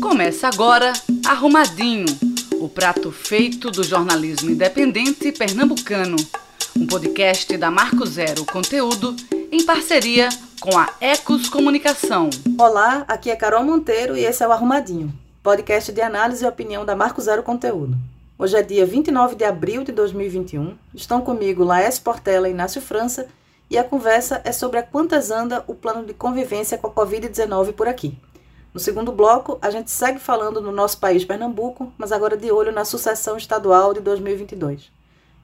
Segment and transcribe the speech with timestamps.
[0.00, 0.92] Começa agora
[1.26, 2.06] Arrumadinho,
[2.60, 6.16] o prato feito do jornalismo independente pernambucano.
[6.76, 9.14] Um podcast da Marco Zero Conteúdo
[9.50, 10.28] em parceria
[10.60, 12.28] com a Ecos Comunicação.
[12.58, 15.12] Olá, aqui é Carol Monteiro e esse é o Arrumadinho,
[15.42, 17.96] podcast de análise e opinião da Marco Zero Conteúdo.
[18.38, 20.76] Hoje é dia 29 de abril de 2021.
[20.92, 23.26] Estão comigo Laércio Portela e Inácio França
[23.70, 27.72] e a conversa é sobre a quantas anda o plano de convivência com a Covid-19
[27.72, 28.18] por aqui.
[28.74, 32.72] No segundo bloco, a gente segue falando no nosso país, Pernambuco, mas agora de olho
[32.72, 34.90] na sucessão estadual de 2022.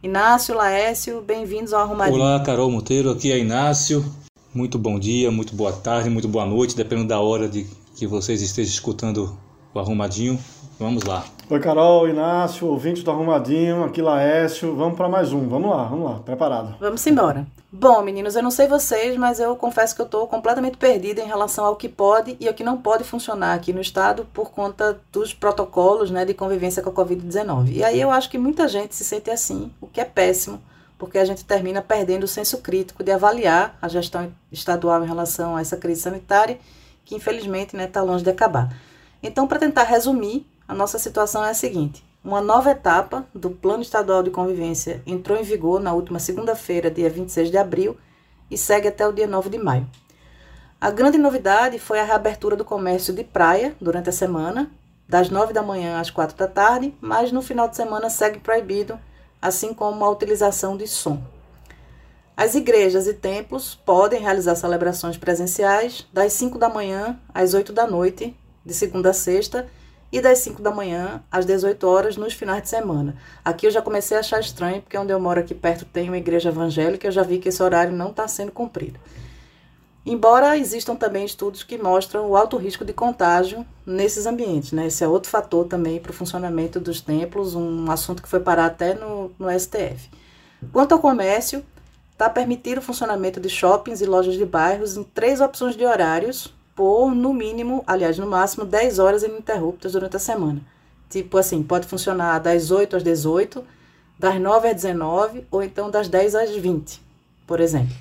[0.02, 2.21] Inácio, Laércio, bem-vindos ao Arrumadinho.
[2.21, 4.05] Olá, Carol Monteiro, aqui é Inácio.
[4.52, 8.43] Muito bom dia, muito boa tarde, muito boa noite, dependendo da hora de que vocês
[8.43, 9.38] estejam escutando
[9.73, 10.37] o Arrumadinho.
[10.77, 11.24] Vamos lá.
[11.50, 14.72] Oi, Carol, Inácio, ouvinte do Arrumadinho, aqui Laércio.
[14.77, 15.48] Vamos para mais um.
[15.48, 16.76] Vamos lá, vamos lá, preparado.
[16.78, 17.45] Vamos embora.
[17.73, 21.26] Bom, meninos, eu não sei vocês, mas eu confesso que eu estou completamente perdida em
[21.26, 25.00] relação ao que pode e ao que não pode funcionar aqui no estado por conta
[25.10, 27.73] dos protocolos né, de convivência com a Covid-19.
[27.73, 30.62] E aí eu acho que muita gente se sente assim, o que é péssimo,
[30.96, 35.57] porque a gente termina perdendo o senso crítico de avaliar a gestão estadual em relação
[35.57, 36.60] a essa crise sanitária,
[37.04, 38.73] que infelizmente está né, tá longe de acabar.
[39.20, 43.82] Então, para tentar resumir, a nossa situação é a seguinte: uma nova etapa do Plano
[43.82, 47.96] Estadual de Convivência entrou em vigor na última segunda-feira, dia 26 de abril,
[48.49, 49.85] e segue até o dia 9 de maio.
[50.80, 54.71] A grande novidade foi a reabertura do comércio de praia durante a semana,
[55.09, 58.96] das 9 da manhã às 4 da tarde, mas no final de semana segue proibido,
[59.43, 61.21] assim como a utilização de som.
[62.37, 67.88] As igrejas e templos podem realizar celebrações presenciais das 5 da manhã às 8 da
[67.88, 69.69] noite, de segunda a sexta,
[70.12, 73.16] e das 5 da manhã às 18 horas nos finais de semana.
[73.44, 76.19] Aqui eu já comecei a achar estranho, porque onde eu moro aqui perto tem uma
[76.19, 78.99] igreja evangélica, eu já vi que esse horário não está sendo cumprido.
[80.05, 84.87] Embora existam também estudos que mostram o alto risco de contágio nesses ambientes, né?
[84.87, 88.66] Esse é outro fator também para o funcionamento dos templos, um assunto que foi parar
[88.66, 90.09] até no, no STF.
[90.72, 91.62] Quanto ao comércio,
[92.12, 96.54] está permitido o funcionamento de shoppings e lojas de bairros em três opções de horários,
[96.80, 100.62] por no mínimo, aliás, no máximo 10 horas ininterruptas durante a semana.
[101.10, 103.62] Tipo assim, pode funcionar das 8 às 18,
[104.18, 106.98] das 9 às 19 ou então das 10 às 20,
[107.46, 107.94] por exemplo.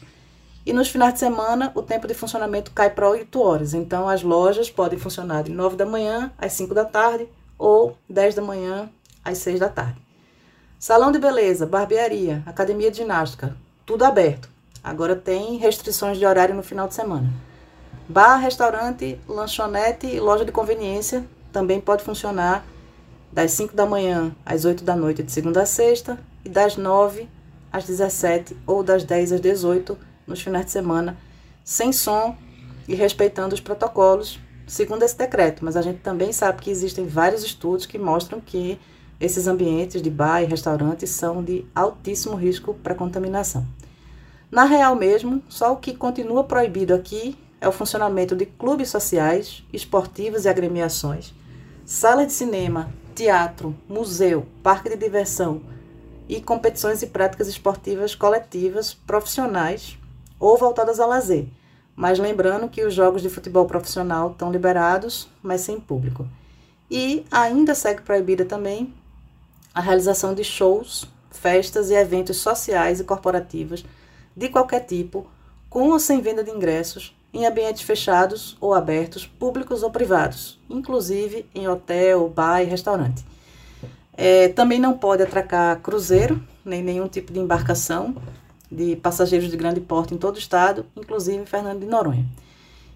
[0.65, 3.73] E nos finais de semana, o tempo de funcionamento cai para 8 horas.
[3.73, 8.35] Então, as lojas podem funcionar de 9 da manhã às 5 da tarde ou 10
[8.35, 8.89] da manhã
[9.25, 9.99] às 6 da tarde.
[10.79, 14.49] Salão de beleza, barbearia, academia de ginástica, tudo aberto.
[14.81, 17.48] Agora tem restrições de horário no final de semana.
[18.09, 22.65] Bar, restaurante, lanchonete e loja de conveniência também pode funcionar
[23.31, 27.29] das 5 da manhã às 8 da noite de segunda a sexta e das 9
[27.71, 31.17] às 17 ou das 10 às 18 nos finais de semana,
[31.63, 32.35] sem som
[32.87, 35.63] e respeitando os protocolos, segundo esse decreto.
[35.63, 38.79] Mas a gente também sabe que existem vários estudos que mostram que
[39.19, 43.67] esses ambientes de bar e restaurantes são de altíssimo risco para contaminação.
[44.49, 49.63] Na real mesmo, só o que continua proibido aqui é o funcionamento de clubes sociais,
[49.71, 51.33] esportivos e agremiações,
[51.85, 55.61] sala de cinema, teatro, museu, parque de diversão
[56.27, 59.97] e competições e práticas esportivas coletivas, profissionais
[60.39, 61.47] ou voltadas a lazer.
[61.95, 66.25] Mas lembrando que os jogos de futebol profissional estão liberados, mas sem público.
[66.89, 68.93] E ainda segue proibida também
[69.73, 73.83] a realização de shows, festas e eventos sociais e corporativos
[74.35, 75.27] de qualquer tipo,
[75.69, 81.45] com ou sem venda de ingressos, em ambientes fechados ou abertos, públicos ou privados, inclusive
[81.53, 83.23] em hotel, bar e restaurante.
[84.13, 88.15] É, também não pode atracar cruzeiro, nem nenhum tipo de embarcação
[88.71, 92.25] de passageiros de grande porte em todo o estado, inclusive em Fernando de Noronha.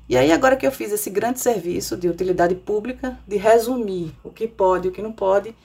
[0.08, 4.30] E aí, agora que eu fiz esse grande serviço de utilidade pública, de resumir o
[4.30, 5.56] que pode e o que não pode,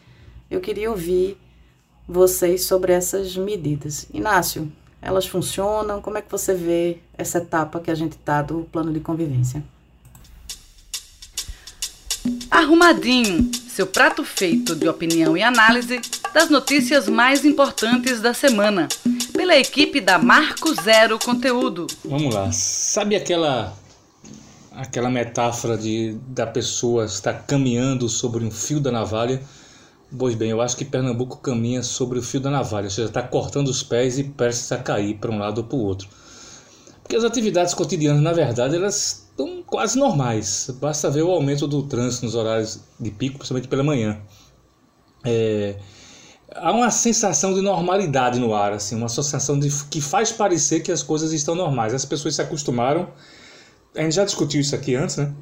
[0.50, 1.36] eu queria ouvir
[2.06, 4.06] vocês sobre essas medidas.
[4.14, 6.00] Inácio, elas funcionam?
[6.00, 9.62] Como é que você vê essa etapa que a gente está do plano de convivência?
[12.50, 16.00] Arrumadinho, seu prato feito de opinião e análise
[16.34, 18.88] das notícias mais importantes da semana,
[19.32, 21.86] pela equipe da Marco Zero Conteúdo.
[22.04, 22.50] Vamos lá.
[22.52, 23.76] Sabe aquela
[24.72, 29.42] aquela metáfora de da pessoa estar caminhando sobre um fio da navalha?
[30.16, 33.22] Pois bem, eu acho que Pernambuco caminha sobre o fio da navalha, ou seja, está
[33.22, 36.08] cortando os pés e prestes a cair para um lado ou para o outro.
[37.02, 40.70] Porque as atividades cotidianas, na verdade, elas estão quase normais.
[40.80, 44.18] Basta ver o aumento do trânsito nos horários de pico, principalmente pela manhã.
[45.24, 45.76] É,
[46.54, 50.90] há uma sensação de normalidade no ar, assim, uma sensação de, que faz parecer que
[50.90, 51.92] as coisas estão normais.
[51.92, 53.08] As pessoas se acostumaram.
[53.94, 55.34] A gente já discutiu isso aqui antes, né?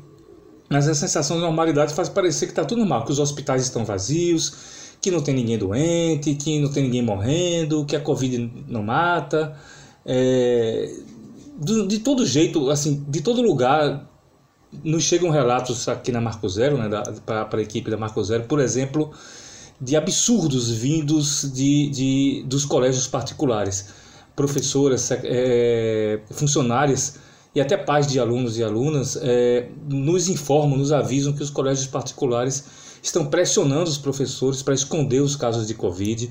[0.68, 3.84] Mas a sensação de normalidade faz parecer que está tudo normal, que os hospitais estão
[3.84, 8.82] vazios, que não tem ninguém doente, que não tem ninguém morrendo, que a Covid não
[8.82, 9.56] mata.
[10.04, 10.92] É,
[11.58, 14.08] de, de, todo jeito, assim, de todo lugar,
[14.82, 16.88] nos chegam relatos aqui na Marco Zero, né,
[17.24, 19.12] para a equipe da Marco Zero, por exemplo,
[19.80, 23.90] de absurdos vindos de, de, dos colégios particulares.
[24.34, 27.18] Professoras, é, funcionárias
[27.56, 31.86] e até pais de alunos e alunas é, nos informam, nos avisam que os colégios
[31.86, 32.62] particulares
[33.02, 36.30] estão pressionando os professores para esconder os casos de Covid,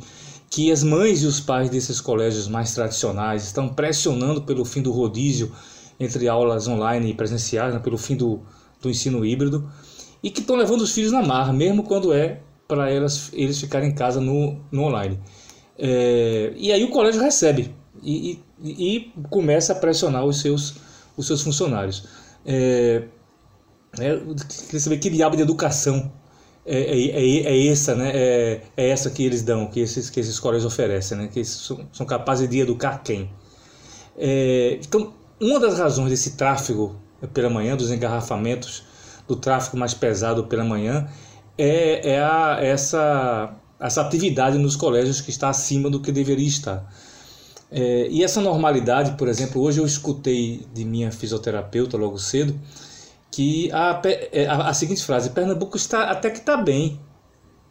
[0.51, 4.92] que as mães e os pais desses colégios mais tradicionais estão pressionando pelo fim do
[4.92, 5.51] rodízio
[6.00, 8.42] entre aulas online e presenciais, né, pelo fim do,
[8.80, 9.68] do ensino híbrido,
[10.22, 13.89] e que estão levando os filhos na marra, mesmo quando é para elas, eles ficarem
[13.89, 15.19] em casa no, no online.
[15.75, 17.74] É, e aí o colégio recebe
[18.04, 20.85] e, e, e começa a pressionar os seus
[21.18, 22.08] os seus funcionários.
[22.46, 23.04] É,
[24.00, 24.20] é,
[24.66, 26.12] queria saber que diabo de educação
[26.66, 28.12] é, é, é, é essa, né?
[28.14, 31.28] É, é, essa que eles dão, que esses, que esses colégios oferecem, né?
[31.28, 33.30] Que são, são capazes de educar quem?
[34.18, 36.96] É, então, uma das razões desse tráfego
[37.34, 38.84] pela manhã, dos engarrafamentos,
[39.28, 41.08] do tráfego mais pesado pela manhã,
[41.58, 46.92] é, é a, essa, essa atividade nos colégios que está acima do que deveria estar.
[47.72, 52.60] É, e essa normalidade, por exemplo, hoje eu escutei de minha fisioterapeuta logo cedo
[53.32, 54.02] que a,
[54.32, 57.00] é, a, a seguinte frase: Pernambuco está até que está bem,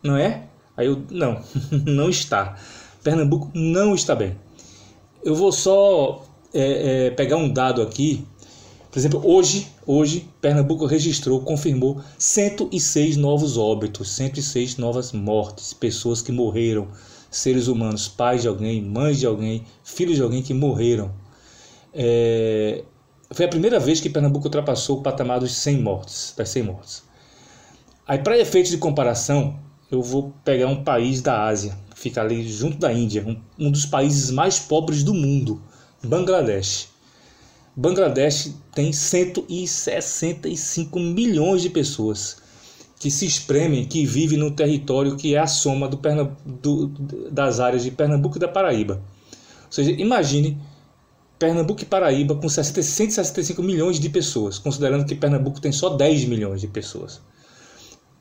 [0.02, 0.44] não é?
[0.76, 1.41] Aí eu, não,
[1.87, 2.56] não está.
[3.02, 4.37] Pernambuco não está bem.
[5.25, 8.26] Eu vou só é, é, pegar um dado aqui.
[8.90, 16.31] Por exemplo, hoje, hoje Pernambuco registrou, confirmou 106 novos óbitos, 106 novas mortes, pessoas que
[16.31, 16.88] morreram
[17.34, 21.12] seres humanos, pais de alguém, mães de alguém, filhos de alguém que morreram.
[21.92, 22.84] É,
[23.31, 27.02] foi a primeira vez que Pernambuco ultrapassou o patamar dos 100 mortes, das 100 mortes.
[28.06, 29.58] Aí, para efeitos de comparação,
[29.90, 33.70] eu vou pegar um país da Ásia, que fica ali junto da Índia, um, um
[33.70, 35.60] dos países mais pobres do mundo,
[36.04, 36.88] Bangladesh.
[37.75, 42.44] Bangladesh tem 165 milhões de pessoas
[43.04, 45.98] que se espremem, que vivem no território que é a soma do,
[46.46, 46.86] do,
[47.30, 48.94] das áreas de Pernambuco e da Paraíba.
[49.66, 50.58] Ou seja, imagine
[51.38, 56.62] Pernambuco e Paraíba com 165 milhões de pessoas, considerando que Pernambuco tem só 10 milhões
[56.62, 57.20] de pessoas.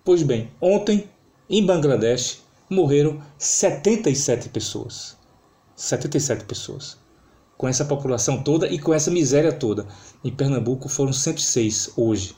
[0.03, 1.06] Pois bem, ontem
[1.50, 5.15] em Bangladesh morreram 77 pessoas.
[5.77, 6.97] 77 pessoas.
[7.57, 9.88] Com essa população toda e com essa miséria toda.
[10.25, 12.35] Em Pernambuco foram 106 hoje.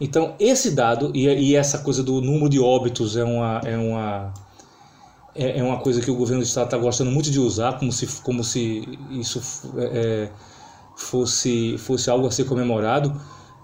[0.00, 4.34] Então, esse dado e, e, essa coisa do número de óbitos é uma, é uma,
[5.34, 7.92] é, é uma coisa que o governo do estado está gostando muito de usar, como
[7.92, 9.40] se, como se isso
[9.76, 10.30] é, é
[10.96, 13.14] fosse, fosse algo a ser comemorado.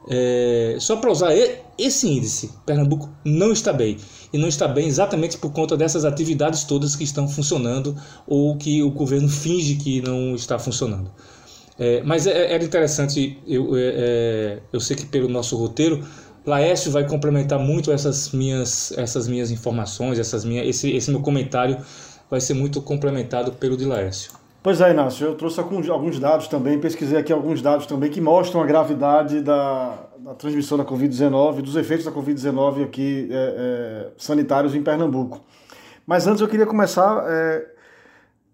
[0.09, 1.31] É, só para usar
[1.77, 3.97] esse índice, Pernambuco não está bem.
[4.33, 7.97] E não está bem exatamente por conta dessas atividades todas que estão funcionando
[8.27, 11.11] ou que o governo finge que não está funcionando.
[11.79, 13.71] É, mas é, é, era interessante, eu,
[14.71, 16.05] eu sei que pelo nosso roteiro,
[16.45, 21.77] Laércio vai complementar muito essas minhas, essas minhas informações, essas minhas, esse, esse meu comentário
[22.31, 24.33] vai ser muito complementado pelo de Laércio.
[24.63, 28.63] Pois é, Inácio, eu trouxe alguns dados também, pesquisei aqui alguns dados também que mostram
[28.63, 34.75] a gravidade da, da transmissão da Covid-19, dos efeitos da Covid-19 aqui é, é, sanitários
[34.75, 35.41] em Pernambuco.
[36.07, 37.67] Mas antes eu queria começar é,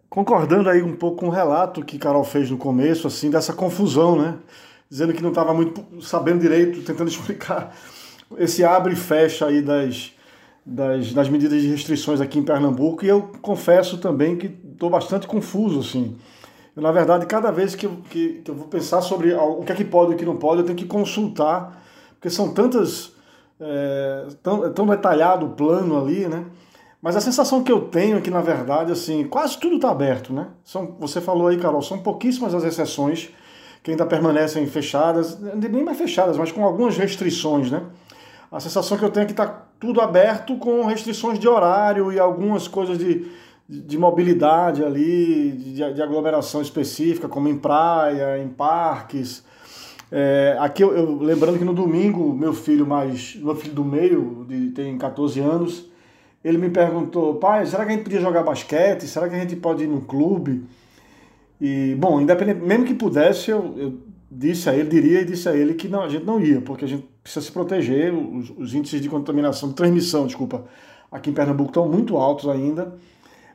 [0.09, 4.17] concordando aí um pouco com o relato que Carol fez no começo, assim, dessa confusão,
[4.17, 4.37] né?
[4.89, 7.75] Dizendo que não estava muito sabendo direito, tentando explicar
[8.39, 10.13] esse abre e fecha aí das,
[10.65, 13.05] das, das medidas de restrições aqui em Pernambuco.
[13.05, 16.17] E eu confesso também que estou bastante confuso, assim.
[16.75, 19.73] Eu, na verdade, cada vez que eu, que, que eu vou pensar sobre o que
[19.73, 21.83] é que pode e o que não pode, eu tenho que consultar,
[22.15, 23.15] porque são tantas.
[23.59, 26.45] É, tão, é tão detalhado o plano ali, né?
[27.01, 30.33] Mas a sensação que eu tenho é que, na verdade, assim, quase tudo está aberto,
[30.33, 30.49] né?
[30.63, 33.31] São, você falou aí, Carol, são pouquíssimas as exceções
[33.87, 37.85] que ainda permanecem fechadas, nem mais fechadas, mas com algumas restrições, né?
[38.51, 39.47] A sensação que eu tenho é que está
[39.79, 43.29] tudo aberto com restrições de horário e algumas coisas de,
[43.69, 49.45] de mobilidade ali, de, de aglomeração específica, como em praia, em parques.
[50.11, 54.45] É, aqui eu, eu, lembrando que no domingo meu filho mais meu filho do meio
[54.49, 55.89] de, tem 14 anos
[56.45, 59.07] ele me perguntou, pai, será que a gente podia jogar basquete?
[59.07, 60.65] Será que a gente pode ir no clube?
[61.61, 63.99] E, bom, independente, mesmo que pudesse, eu, eu
[64.31, 66.85] disse a ele, diria e disse a ele que não, a gente não ia, porque
[66.85, 70.65] a gente precisa se proteger, os, os índices de contaminação, de transmissão, desculpa,
[71.11, 72.95] aqui em Pernambuco estão muito altos ainda.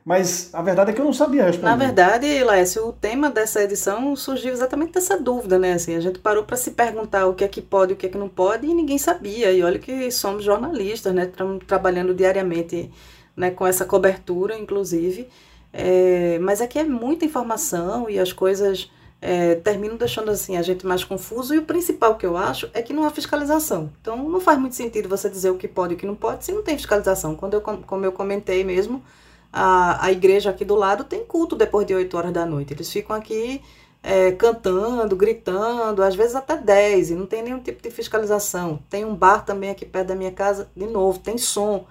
[0.03, 1.70] Mas a verdade é que eu não sabia responder.
[1.70, 5.74] Na verdade, Laércio, o tema dessa edição surgiu exatamente dessa dúvida, né?
[5.74, 8.08] Assim, a gente parou para se perguntar o que é que pode e o que
[8.08, 9.51] é que não pode e ninguém sabia.
[9.51, 11.25] E olha que somos jornalistas, né?
[11.25, 12.89] Estamos trabalhando diariamente
[13.38, 15.27] né, com essa cobertura, inclusive.
[15.74, 20.86] É, mas aqui é muita informação e as coisas é, terminam deixando assim a gente
[20.86, 21.54] mais confuso.
[21.54, 23.92] E o principal que eu acho é que não há fiscalização.
[24.01, 26.46] Então não faz muito sentido você dizer o que pode e o que não pode
[26.46, 27.36] se não tem fiscalização.
[27.36, 29.04] Quando eu, como eu comentei mesmo
[29.51, 32.74] a, a igreja aqui do lado tem culto depois de 8 horas da noite.
[32.74, 33.62] Eles ficam aqui
[34.01, 38.80] é, cantando, gritando, às vezes até 10, e não tem nenhum tipo de fiscalização.
[38.90, 41.86] Tem um bar também aqui perto da minha casa, de novo, tem som.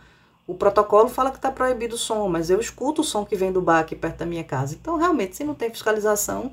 [0.50, 3.52] O protocolo fala que está proibido o som, mas eu escuto o som que vem
[3.52, 4.74] do bar aqui perto da minha casa.
[4.74, 6.50] Então, realmente, se não tem fiscalização,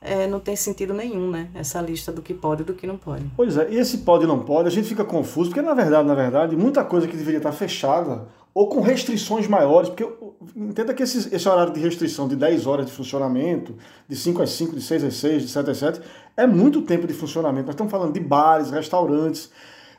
[0.00, 1.50] é, não tem sentido nenhum, né?
[1.54, 3.30] Essa lista do que pode e do que não pode.
[3.36, 6.08] Pois é, e esse pode e não pode, a gente fica confuso, porque na verdade,
[6.08, 10.08] na verdade, muita coisa que deveria estar fechada ou com restrições maiores, porque
[10.56, 13.76] entenda que esse, esse horário de restrição de 10 horas de funcionamento,
[14.08, 16.00] de 5 às 5, de 6 às 6, de 7 às 7,
[16.34, 17.66] é muito tempo de funcionamento.
[17.66, 19.50] Nós estamos falando de bares, restaurantes,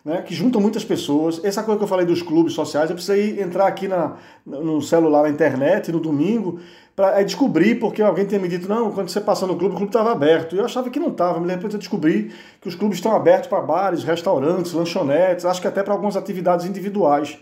[0.05, 1.43] né, que juntam muitas pessoas.
[1.43, 5.23] Essa coisa que eu falei dos clubes sociais, eu precisei entrar aqui na, no celular,
[5.23, 6.59] na internet, no domingo,
[6.95, 9.89] para descobrir, porque alguém tinha me dito, não, quando você passou no clube, o clube
[9.89, 10.55] estava aberto.
[10.55, 12.31] E eu achava que não estava, me lembro de descobrir
[12.61, 16.67] que os clubes estão abertos para bares, restaurantes, lanchonetes, acho que até para algumas atividades
[16.67, 17.37] individuais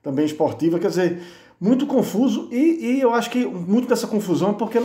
[0.00, 1.20] também esportiva, quer dizer,
[1.60, 4.80] muito confuso e, e eu acho que muito dessa confusão é porque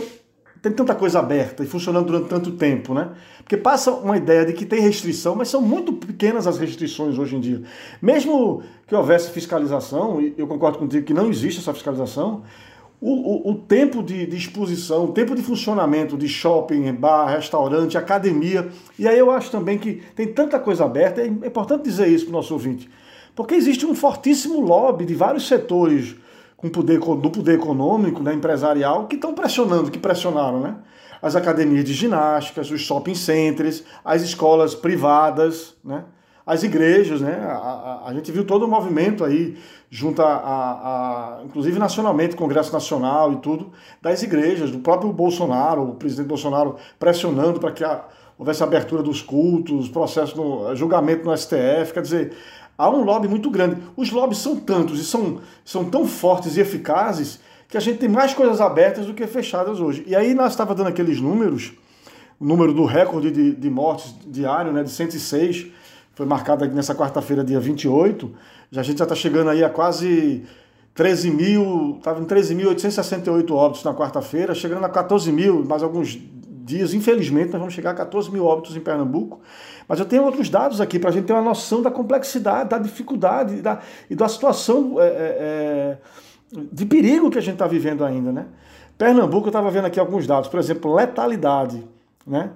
[0.62, 3.10] tem tanta coisa aberta e funcionando durante tanto tempo, né?
[3.38, 7.36] Porque passa uma ideia de que tem restrição, mas são muito pequenas as restrições hoje
[7.36, 7.62] em dia.
[8.00, 12.42] Mesmo que houvesse fiscalização, e eu concordo contigo que não existe essa fiscalização,
[13.00, 17.96] o, o, o tempo de, de, exposição, o tempo de funcionamento de shopping, bar, restaurante,
[17.96, 22.26] academia, e aí eu acho também que tem tanta coisa aberta, é importante dizer isso
[22.26, 22.90] para o nosso ouvinte.
[23.34, 26.14] Porque existe um fortíssimo lobby de vários setores
[26.60, 30.76] com poder, do poder econômico, né, empresarial, que estão pressionando, que pressionaram, né?
[31.22, 36.04] As academias de ginásticas, os shopping centers, as escolas privadas, né?
[36.44, 37.38] As igrejas, né?
[37.42, 39.56] A, a, a gente viu todo o movimento aí,
[39.88, 43.70] junto a, a, inclusive nacionalmente, Congresso Nacional e tudo,
[44.02, 47.84] das igrejas, do próprio Bolsonaro, o presidente Bolsonaro pressionando para que
[48.38, 52.32] houvesse abertura dos cultos, processo no julgamento no STF, quer dizer,
[52.80, 53.76] há um lobby muito grande.
[53.96, 58.08] Os lobbies são tantos e são, são tão fortes e eficazes que a gente tem
[58.08, 60.02] mais coisas abertas do que fechadas hoje.
[60.06, 61.72] E aí nós estava dando aqueles números,
[62.40, 65.66] o número do recorde de, de mortes diário, né, de 106,
[66.14, 68.32] foi marcado nessa quarta-feira, dia 28.
[68.70, 70.42] Já, a gente já está chegando aí a quase
[70.94, 76.18] 13 mil, estava em 13.868 óbitos na quarta-feira, chegando a 14 mil, mais alguns
[76.70, 76.94] dias.
[76.94, 79.40] Infelizmente, nós vamos chegar a 14 mil óbitos em Pernambuco.
[79.86, 82.78] Mas eu tenho outros dados aqui para a gente ter uma noção da complexidade, da
[82.78, 85.98] dificuldade da, e da situação é, é, é
[86.72, 88.32] de perigo que a gente está vivendo ainda.
[88.32, 88.46] Né?
[88.96, 91.86] Pernambuco, eu estava vendo aqui alguns dados, por exemplo, letalidade.
[92.26, 92.50] Né?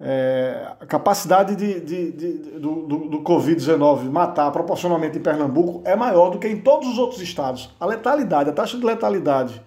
[0.00, 5.94] É, a capacidade de, de, de do, do, do Covid-19 matar proporcionalmente em Pernambuco é
[5.94, 7.74] maior do que em todos os outros estados.
[7.78, 9.62] A letalidade, a taxa de letalidade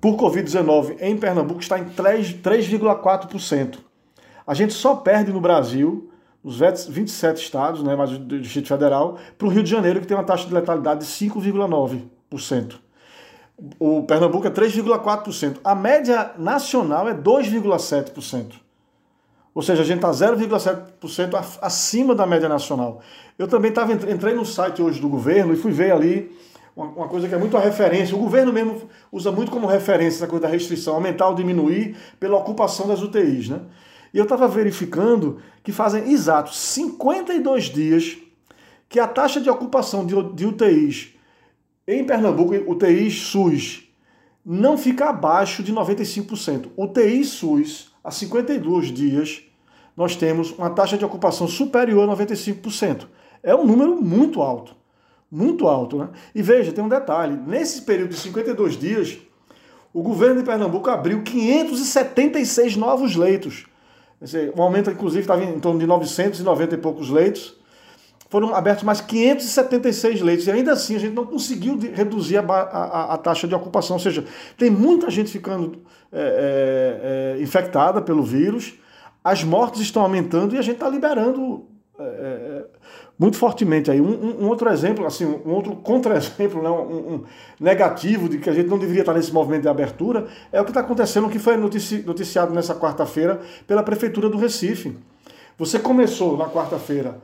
[0.00, 3.78] por Covid-19 em Pernambuco está em 3,4%.
[4.46, 6.10] A gente só perde no Brasil,
[6.42, 10.16] os 27 estados, né, mais o Distrito Federal, para o Rio de Janeiro, que tem
[10.16, 12.76] uma taxa de letalidade de 5,9%.
[13.78, 15.58] O Pernambuco é 3,4%.
[15.64, 18.54] A média nacional é 2,7%.
[19.54, 23.00] Ou seja, a gente está 0,7% acima da média nacional.
[23.36, 26.30] Eu também tava, entrei no site hoje do governo e fui ver ali
[26.84, 28.14] uma, coisa que é muito a referência.
[28.14, 32.36] O governo mesmo usa muito como referência essa coisa da restrição, aumentar ou diminuir pela
[32.36, 33.48] ocupação das UTIs.
[33.48, 33.60] Né?
[34.14, 38.16] E eu estava verificando que fazem exatos 52 dias
[38.88, 41.14] que a taxa de ocupação de, de UTIs
[41.86, 43.84] em Pernambuco, UTIs SUS,
[44.44, 46.68] não fica abaixo de 95%.
[46.76, 49.42] UTI SUS, há 52 dias,
[49.96, 53.06] nós temos uma taxa de ocupação superior a 95%.
[53.42, 54.77] É um número muito alto.
[55.30, 56.08] Muito alto, né?
[56.34, 59.18] E veja, tem um detalhe: nesse período de 52 dias,
[59.92, 63.66] o governo de Pernambuco abriu 576 novos leitos
[64.56, 67.56] um aumento, inclusive, estava em torno de 990 e poucos leitos.
[68.28, 70.46] Foram abertos mais 576 leitos.
[70.46, 73.96] E ainda assim a gente não conseguiu reduzir a, a, a taxa de ocupação.
[73.96, 74.24] Ou seja,
[74.56, 75.82] tem muita gente ficando
[76.12, 78.74] é, é, é, infectada pelo vírus,
[79.22, 81.66] as mortes estão aumentando e a gente está liberando
[81.98, 82.66] é, é,
[83.18, 84.00] muito fortemente aí.
[84.00, 87.24] Um, um, um, outro exemplo, assim, um outro contra-exemplo, né, um, um,
[87.58, 90.70] negativo de que a gente não deveria estar nesse movimento de abertura, é o que
[90.70, 94.96] está acontecendo, que foi notici noticiado nessa quarta-feira pela Prefeitura do Recife.
[95.58, 97.20] Você começou na quarta-feira,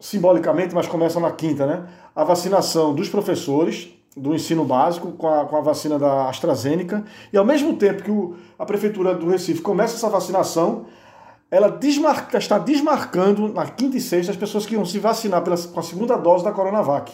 [0.00, 1.84] simbolicamente, mas começa na quinta, né?
[2.14, 7.04] A vacinação dos professores do ensino básico com a, com a vacina da AstraZeneca.
[7.30, 10.86] E ao mesmo tempo que o, a Prefeitura do Recife começa essa vacinação,
[11.50, 15.56] ela desmarca, está desmarcando na quinta e sexta as pessoas que iam se vacinar pela,
[15.56, 17.12] com a segunda dose da Coronavac.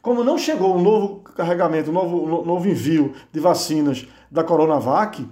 [0.00, 5.28] Como não chegou um novo carregamento, um novo, um novo envio de vacinas da Coronavac,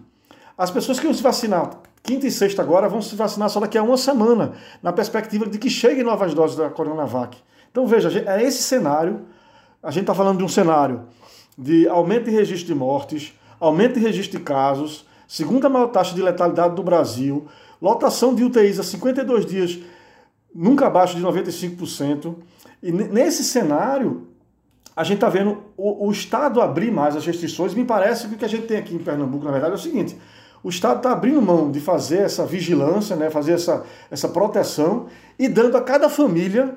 [0.56, 1.70] as pessoas que iam se vacinar
[2.02, 4.52] quinta e sexta agora vão se vacinar só daqui a uma semana,
[4.82, 7.36] na perspectiva de que cheguem novas doses da Coronavac.
[7.70, 9.26] Então veja, é esse cenário
[9.82, 11.04] a gente está falando de um cenário
[11.56, 16.22] de aumento de registro de mortes, aumento de registro de casos, segunda maior taxa de
[16.22, 17.46] letalidade do Brasil,
[17.80, 19.78] lotação de UTIs a 52 dias
[20.54, 22.36] nunca abaixo de 95%.
[22.82, 24.28] E nesse cenário,
[24.96, 27.74] a gente está vendo o, o, Estado abrir mais as restrições.
[27.74, 29.78] Me parece que o que a gente tem aqui em Pernambuco, na verdade, é o
[29.78, 30.16] seguinte:
[30.62, 35.06] o Estado está abrindo mão de fazer essa vigilância, né, fazer essa, essa proteção
[35.38, 36.76] e dando a cada família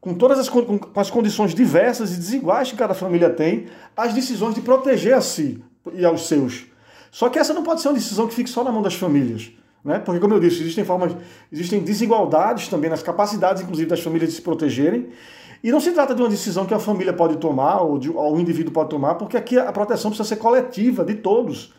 [0.00, 4.54] com todas as, com, as condições diversas e desiguais que cada família tem, as decisões
[4.54, 6.66] de proteger a si e aos seus.
[7.10, 9.50] Só que essa não pode ser uma decisão que fique só na mão das famílias.
[9.84, 9.98] Né?
[9.98, 11.14] Porque, como eu disse, existem formas,
[11.52, 15.10] existem desigualdades também nas capacidades, inclusive, das famílias de se protegerem.
[15.62, 18.36] E não se trata de uma decisão que a família pode tomar ou, de, ou
[18.36, 21.72] o indivíduo pode tomar, porque aqui a proteção precisa ser coletiva, de todos.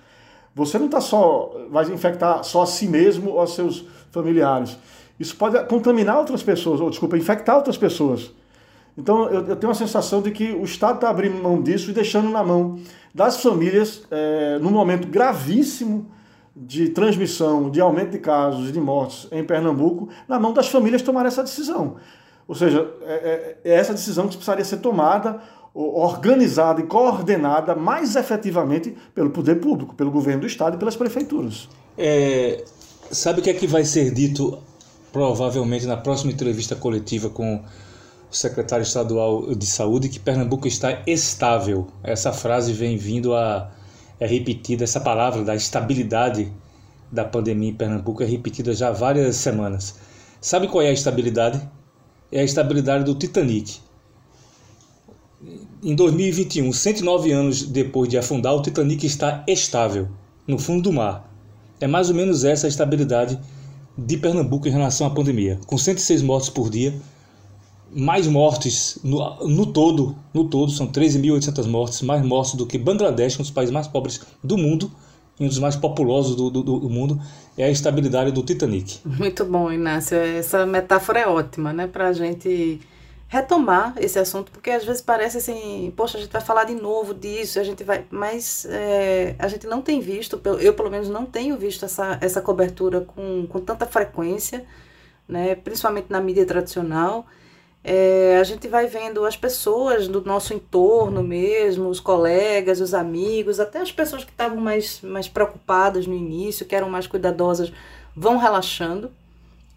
[0.54, 4.78] Você não está só, vai infectar só a si mesmo ou a seus familiares.
[5.20, 8.32] Isso pode contaminar outras pessoas, ou desculpa, infectar outras pessoas.
[8.98, 11.94] Então eu, eu tenho a sensação de que o Estado está abrindo mão disso e
[11.94, 12.80] deixando na mão
[13.14, 16.10] das famílias, é, num momento gravíssimo
[16.56, 21.26] de transmissão, de aumento de casos, de mortes em Pernambuco, na mão das famílias tomar
[21.26, 21.98] essa decisão.
[22.48, 25.42] Ou seja, é, é, é essa decisão que precisaria ser tomada,
[25.74, 31.68] organizada e coordenada mais efetivamente pelo poder público, pelo governo do Estado e pelas prefeituras.
[31.98, 32.64] É,
[33.12, 34.58] sabe o que é que vai ser dito
[35.12, 41.88] provavelmente na próxima entrevista coletiva com o secretário estadual de saúde, que Pernambuco está estável.
[42.04, 43.70] Essa frase vem vindo a
[44.20, 46.52] é repetida, essa palavra da estabilidade
[47.12, 49.96] da pandemia em Pernambuco é repetida já há várias semanas.
[50.42, 51.62] Sabe qual é a estabilidade?
[52.32, 53.80] É a estabilidade do Titanic.
[55.84, 60.08] Em 2021, 109 anos depois de afundar, o Titanic está estável
[60.48, 61.32] no fundo do mar.
[61.80, 63.40] É mais ou menos essa a estabilidade
[63.98, 66.94] de Pernambuco em relação à pandemia, com 106 mortes por dia,
[67.96, 73.40] mais mortes no, no todo, no todo são 13.800 mortes, mais mortes do que Bangladesh,
[73.40, 74.92] um dos países mais pobres do mundo,
[75.40, 77.20] e um dos mais populosos do, do, do, mundo,
[77.58, 79.00] é a estabilidade do Titanic.
[79.06, 80.18] Muito bom, Inácio.
[80.18, 81.88] Essa metáfora é ótima, né?
[81.88, 82.80] Para a gente
[83.28, 87.14] retomar esse assunto, porque às vezes parece assim, poxa, a gente vai falar de novo
[87.14, 91.26] disso, a gente vai, mas é, a gente não tem visto, eu pelo menos não
[91.26, 94.64] tenho visto essa, essa cobertura com, com tanta frequência,
[95.28, 97.26] né, principalmente na mídia tradicional.
[97.88, 103.60] É, a gente vai vendo as pessoas do nosso entorno mesmo, os colegas, os amigos,
[103.60, 107.72] até as pessoas que estavam mais, mais preocupadas no início, que eram mais cuidadosas,
[108.16, 109.12] vão relaxando,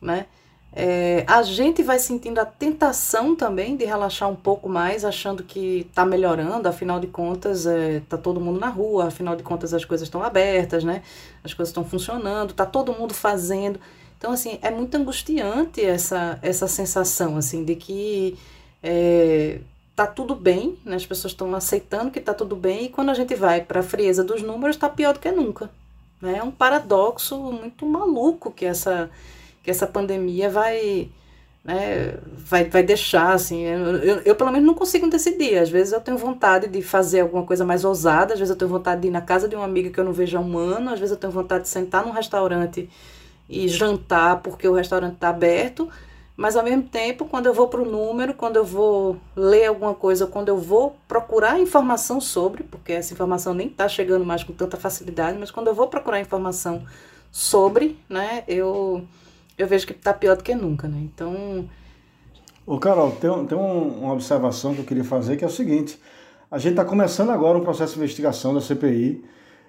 [0.00, 0.24] né?
[0.72, 5.86] É, a gente vai sentindo a tentação também de relaxar um pouco mais, achando que
[5.90, 9.84] está melhorando, afinal de contas, está é, todo mundo na rua, afinal de contas as
[9.84, 11.02] coisas estão abertas, né?
[11.44, 13.78] As coisas estão funcionando, está todo mundo fazendo.
[14.18, 18.36] Então, assim, é muito angustiante essa, essa sensação, assim, de que
[18.82, 19.60] é,
[19.94, 20.96] tá tudo bem, né?
[20.96, 23.82] as pessoas estão aceitando que está tudo bem, e quando a gente vai para a
[23.82, 25.70] frieza dos números, está pior do que nunca.
[26.20, 26.38] Né?
[26.38, 29.08] É um paradoxo muito maluco que essa
[29.62, 31.10] que essa pandemia vai,
[31.62, 35.92] né, vai, vai deixar, assim, eu, eu, eu, pelo menos não consigo decidir, às vezes
[35.92, 39.08] eu tenho vontade de fazer alguma coisa mais ousada, às vezes eu tenho vontade de
[39.08, 41.12] ir na casa de uma amiga que eu não vejo há um ano, às vezes
[41.12, 42.88] eu tenho vontade de sentar num restaurante
[43.48, 45.88] e jantar porque o restaurante está aberto,
[46.36, 49.94] mas ao mesmo tempo, quando eu vou para o número, quando eu vou ler alguma
[49.94, 54.52] coisa, quando eu vou procurar informação sobre, porque essa informação nem está chegando mais com
[54.52, 56.84] tanta facilidade, mas quando eu vou procurar informação
[57.32, 59.04] sobre, né, eu
[59.58, 60.98] eu vejo que está pior do que nunca, né?
[61.02, 61.68] Então.
[62.64, 65.98] Ô, Carol, tem, tem uma observação que eu queria fazer que é o seguinte:
[66.48, 69.24] a gente está começando agora um processo de investigação da CPI.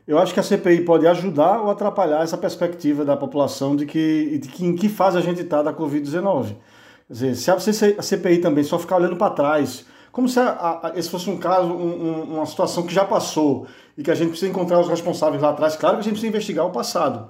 [0.09, 4.39] Eu acho que a CPI pode ajudar ou atrapalhar essa perspectiva da população de que,
[4.39, 6.55] de que em que fase a gente está da Covid-19.
[7.07, 10.93] Quer dizer, se a CPI também só ficar olhando para trás, como se a, a,
[10.95, 14.49] esse fosse um caso, um, uma situação que já passou e que a gente precisa
[14.49, 17.29] encontrar os responsáveis lá atrás, claro que a gente precisa investigar o passado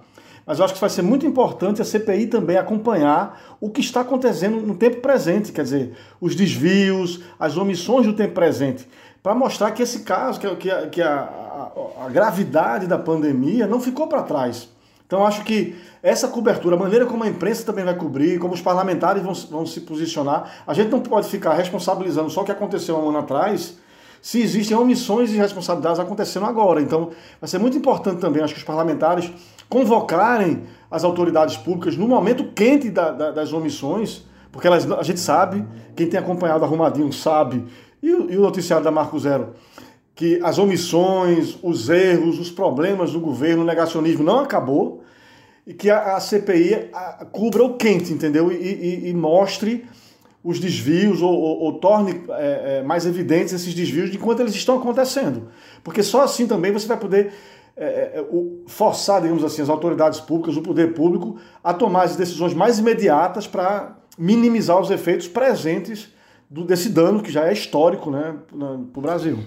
[0.49, 4.01] mas eu acho que vai ser muito importante a CPI também acompanhar o que está
[4.01, 8.87] acontecendo no tempo presente, quer dizer, os desvios, as omissões do tempo presente,
[9.21, 13.79] para mostrar que esse caso, que, a, que a, a, a gravidade da pandemia não
[13.79, 14.69] ficou para trás.
[15.05, 18.61] Então, acho que essa cobertura, a maneira como a imprensa também vai cobrir, como os
[18.61, 22.95] parlamentares vão, vão se posicionar, a gente não pode ficar responsabilizando só o que aconteceu
[22.95, 23.77] um ano atrás,
[24.21, 26.79] se existem omissões e responsabilidades acontecendo agora.
[26.79, 27.09] Então,
[27.41, 29.31] vai ser muito importante também, acho que os parlamentares
[29.67, 35.19] convocarem as autoridades públicas no momento quente da, da, das omissões, porque elas, a gente
[35.19, 37.65] sabe, quem tem acompanhado Arrumadinho sabe,
[38.01, 39.53] e o, e o noticiário da Marco Zero,
[40.15, 45.03] que as omissões, os erros, os problemas do governo, o negacionismo não acabou,
[45.65, 48.51] e que a, a CPI a, cubra o quente, entendeu?
[48.51, 49.85] E, e, e mostre
[50.43, 54.55] os desvios ou, ou, ou torne é, é, mais evidentes esses desvios de enquanto eles
[54.55, 55.49] estão acontecendo.
[55.83, 57.33] Porque só assim também você vai poder
[57.77, 58.25] é, é, é
[58.67, 63.47] forçar, digamos assim, as autoridades públicas, o poder público, a tomar as decisões mais imediatas
[63.47, 66.09] para minimizar os efeitos presentes
[66.49, 69.39] do, desse dano que já é histórico né, para o Brasil.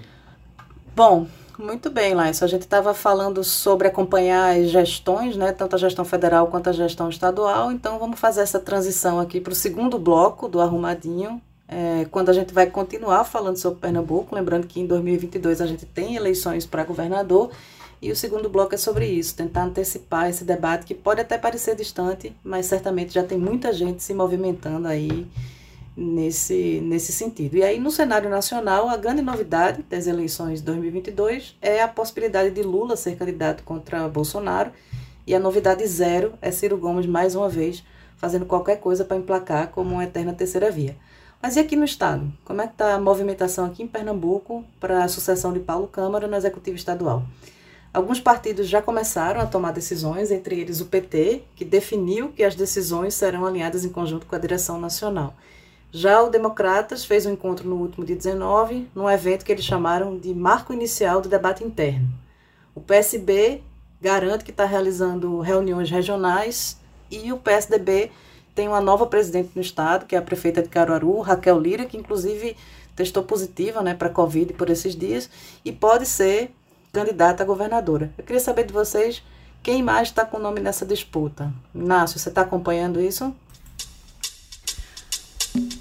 [0.95, 1.27] Bom,
[1.59, 2.43] muito bem, Laís.
[2.43, 6.73] A gente estava falando sobre acompanhar as gestões, né, tanto a gestão federal quanto a
[6.73, 7.73] gestão estadual.
[7.73, 12.33] Então, vamos fazer essa transição aqui para o segundo bloco do Arrumadinho, é, quando a
[12.33, 14.35] gente vai continuar falando sobre Pernambuco.
[14.35, 17.51] Lembrando que em 2022 a gente tem eleições para governador.
[18.01, 21.77] E o segundo bloco é sobre isso, tentar antecipar esse debate que pode até parecer
[21.77, 25.29] distante, mas certamente já tem muita gente se movimentando aí
[25.97, 27.57] nesse, nesse sentido.
[27.57, 32.51] E aí, no cenário nacional, a grande novidade das eleições de 2022 é a possibilidade
[32.51, 34.71] de Lula ser candidato contra Bolsonaro.
[35.27, 37.85] E a novidade zero é Ciro Gomes, mais uma vez,
[38.17, 40.97] fazendo qualquer coisa para emplacar como uma eterna terceira via.
[41.41, 42.33] Mas e aqui no Estado?
[42.45, 46.27] Como é que está a movimentação aqui em Pernambuco para a sucessão de Paulo Câmara
[46.27, 47.25] no Executivo Estadual?
[47.93, 52.55] Alguns partidos já começaram a tomar decisões, entre eles o PT, que definiu que as
[52.55, 55.35] decisões serão alinhadas em conjunto com a direção nacional.
[55.95, 60.17] Já o Democratas fez um encontro no último dia 19, num evento que eles chamaram
[60.17, 62.09] de marco inicial do debate interno.
[62.75, 63.63] O PSB
[64.01, 66.79] garante que está realizando reuniões regionais
[67.11, 68.11] e o PSDB
[68.55, 71.99] tem uma nova presidente no estado, que é a prefeita de Caruaru, Raquel Lira, que
[71.99, 72.57] inclusive
[72.97, 75.29] testou positiva né, para a Covid por esses dias
[75.63, 76.55] e pode ser
[76.91, 78.11] candidata a governadora.
[78.17, 79.23] Eu queria saber de vocês
[79.63, 81.53] quem mais está com o nome nessa disputa.
[81.75, 83.35] Inácio, você está acompanhando isso?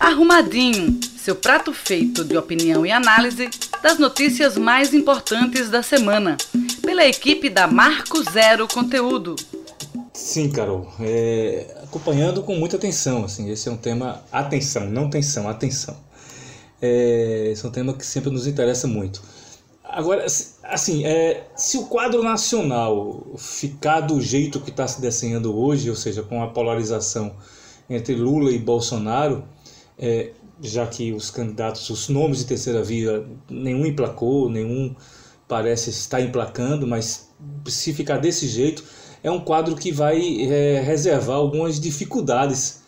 [0.02, 3.48] Arrumadinho, seu prato feito de opinião e análise
[3.84, 6.38] das notícias mais importantes da semana,
[6.82, 9.36] pela equipe da Marco Zero Conteúdo.
[10.12, 15.48] Sim, Carol, é, acompanhando com muita atenção, assim, esse é um tema, atenção, não tensão,
[15.48, 15.96] atenção.
[16.82, 19.22] É, esse é um tema que sempre nos interessa muito.
[19.84, 20.26] Agora,
[20.64, 25.96] assim, é, se o quadro nacional ficar do jeito que está se desenhando hoje, ou
[25.96, 27.36] seja, com a polarização
[27.88, 29.44] entre Lula e Bolsonaro,
[30.02, 34.96] é, já que os candidatos, os nomes de terceira via, nenhum emplacou, nenhum
[35.48, 37.30] parece estar emplacando, mas
[37.68, 38.84] se ficar desse jeito,
[39.24, 42.82] é um quadro que vai é, reservar algumas dificuldades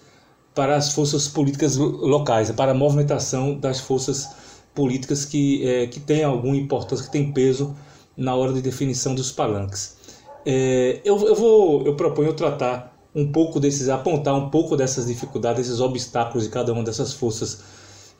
[0.55, 4.29] para as forças políticas locais, para a movimentação das forças
[4.73, 7.75] políticas que, é, que têm alguma importância, que têm peso
[8.15, 9.97] na hora de definição dos palanques.
[10.45, 15.67] É, eu, eu, vou, eu proponho tratar um pouco desses, apontar um pouco dessas dificuldades,
[15.67, 17.61] esses obstáculos de cada uma dessas forças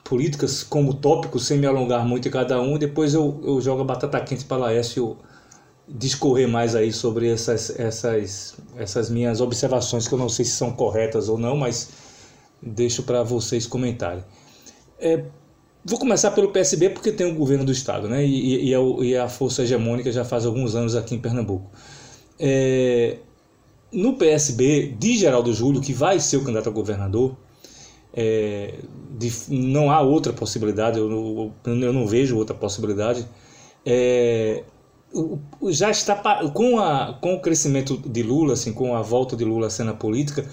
[0.04, 3.84] políticas como tópicos, sem me alongar muito em cada um, depois eu, eu jogo a
[3.84, 5.16] batata quente para Laércio
[5.88, 10.72] discorrer mais aí sobre essas, essas, essas minhas observações, que eu não sei se são
[10.72, 11.90] corretas ou não, mas
[12.62, 14.24] deixo para vocês comentarem.
[14.98, 15.24] É,
[15.84, 18.24] vou começar pelo PSB porque tem o governo do estado, né?
[18.24, 21.70] E, e, e, a, e a força hegemônica já faz alguns anos aqui em Pernambuco.
[22.38, 23.18] É,
[23.94, 27.36] no PSB de Geraldo Júlio, que vai ser o candidato a governador,
[28.12, 28.74] é,
[29.18, 33.26] de, não há outra possibilidade, eu, eu, não vejo outra possibilidade.
[33.84, 34.62] É,
[35.70, 36.16] já está
[36.50, 39.94] com, a, com o crescimento de Lula, assim, com a volta de Lula à cena
[39.94, 40.44] política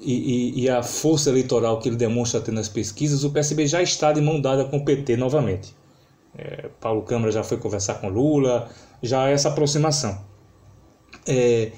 [0.00, 3.82] e, e, e, a força eleitoral que ele demonstra ter nas pesquisas, o PSB já
[3.82, 5.74] está de mão dada com o PT novamente.
[6.36, 8.68] É, Paulo Câmara já foi conversar com Lula,
[9.02, 10.20] já há essa aproximação.
[11.26, 11.70] É,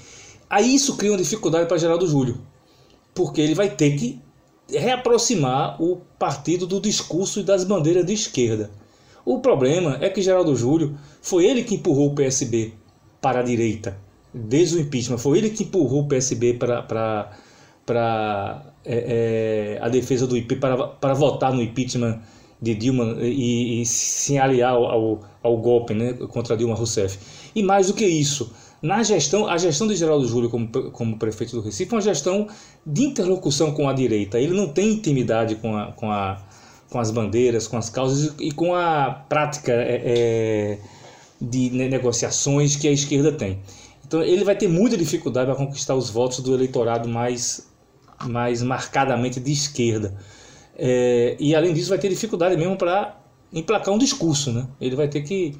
[0.48, 2.40] Aí isso cria uma dificuldade para Geraldo Júlio,
[3.14, 4.20] porque ele vai ter que
[4.68, 8.70] reaproximar o partido do discurso e das bandeiras de esquerda.
[9.24, 12.74] O problema é que Geraldo Júlio foi ele que empurrou o PSB
[13.20, 13.98] para a direita,
[14.32, 15.18] desde o impeachment.
[15.18, 17.32] Foi ele que empurrou o PSB para, para,
[17.84, 22.20] para é, é, a defesa do IP, para, para votar no impeachment
[22.62, 27.18] de Dilma e, e se aliar ao, ao, ao golpe né, contra Dilma Rousseff.
[27.54, 31.56] E mais do que isso, na gestão, a gestão de Geraldo Júlio como, como prefeito
[31.56, 32.46] do Recife é uma gestão
[32.84, 34.38] de interlocução com a direita.
[34.38, 36.38] Ele não tem intimidade com, a, com, a,
[36.90, 40.78] com as bandeiras, com as causas e com a prática é, é,
[41.40, 43.58] de negociações que a esquerda tem.
[44.06, 47.68] Então ele vai ter muita dificuldade para conquistar os votos do eleitorado mais,
[48.24, 50.16] mais marcadamente de esquerda.
[50.78, 53.18] É, e além disso vai ter dificuldade mesmo para
[53.52, 54.66] emplacar um discurso, né?
[54.80, 55.56] Ele vai ter que,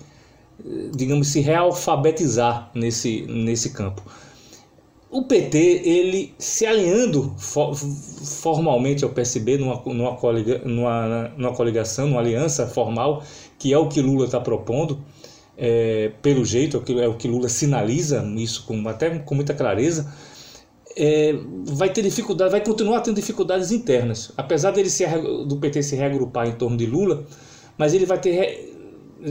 [0.95, 4.03] digamos, se realfabetizar nesse, nesse campo.
[5.11, 12.09] O PT, ele se alinhando for, formalmente ao PSB numa, numa, coliga, numa, numa coligação,
[12.09, 13.23] numa aliança formal,
[13.59, 15.01] que é o que Lula está propondo,
[15.57, 20.12] é, pelo jeito, é o que Lula sinaliza isso com, até com muita clareza,
[20.97, 24.33] é, vai ter dificuldade, vai continuar tendo dificuldades internas.
[24.37, 25.07] Apesar dele se,
[25.47, 27.25] do PT se reagrupar em torno de Lula,
[27.79, 28.76] mas ele vai ter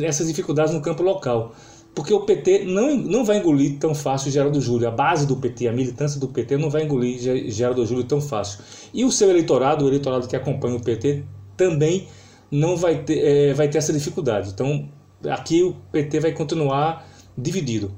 [0.04, 1.54] essas dificuldades no campo local.
[1.94, 4.88] Porque o PT não, não vai engolir tão fácil Geraldo Júlio.
[4.88, 8.60] A base do PT, a militância do PT não vai engolir Geraldo Júlio tão fácil.
[8.94, 11.24] E o seu eleitorado, o eleitorado que acompanha o PT,
[11.56, 12.08] também
[12.52, 14.50] não vai ter, é, vai ter essa dificuldade.
[14.50, 14.90] Então,
[15.30, 17.94] aqui o PT vai continuar dividido.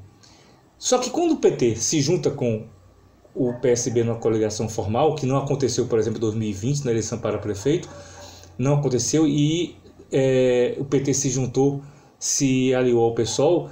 [0.77, 2.67] Só que quando o PT se junta com
[3.33, 7.37] o PSB numa coligação formal, que não aconteceu, por exemplo, em 2020, na eleição para
[7.37, 7.89] prefeito,
[8.57, 9.75] não aconteceu, e
[10.11, 11.81] é, o PT se juntou,
[12.19, 13.69] se aliou ao PSOL,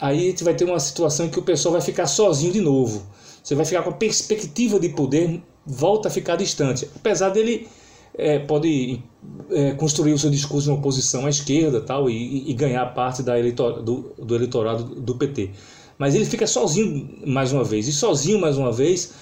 [0.00, 2.60] aí a gente vai ter uma situação em que o PSOL vai ficar sozinho de
[2.60, 3.02] novo.
[3.42, 6.88] Você vai ficar com a perspectiva de poder, volta a ficar distante.
[6.94, 7.68] Apesar dele
[8.14, 9.02] é, pode
[9.50, 13.38] é, construir o seu discurso em oposição à esquerda tal, e, e ganhar parte da
[13.38, 15.50] eleitor, do, do eleitorado do PT.
[15.98, 17.86] Mas ele fica sozinho mais uma vez.
[17.86, 19.12] E sozinho mais uma vez,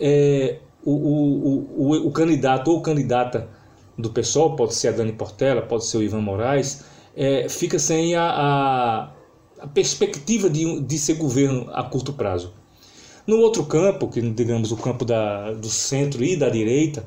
[0.00, 3.48] é, o, o, o, o, candidato ou candidata
[3.96, 6.84] do PSOL, pode ser a Dani Portela, pode ser o Ivan Moraes,
[7.16, 9.12] é, fica sem a, a,
[9.60, 12.52] a perspectiva de, de ser governo a curto prazo.
[13.26, 17.06] No outro campo, que digamos o campo da, do centro e da direita,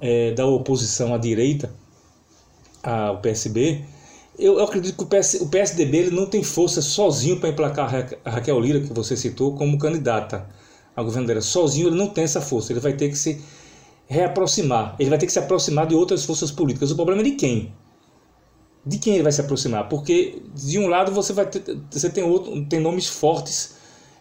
[0.00, 1.74] é, da oposição à direita,
[2.82, 3.82] ao PSB,
[4.38, 7.92] eu, eu acredito que o, PS, o PSDB ele não tem força sozinho para emplacar
[8.24, 10.46] a Raquel Lira, que você citou, como candidata
[10.94, 11.40] a governadeira.
[11.40, 13.40] Sozinho ele não tem essa força, ele vai ter que se
[14.06, 16.90] reaproximar, ele vai ter que se aproximar de outras forças políticas.
[16.90, 17.72] O problema é de quem?
[18.84, 19.88] De quem ele vai se aproximar?
[19.88, 23.76] Porque de um lado você vai ter, você tem outro, tem nomes fortes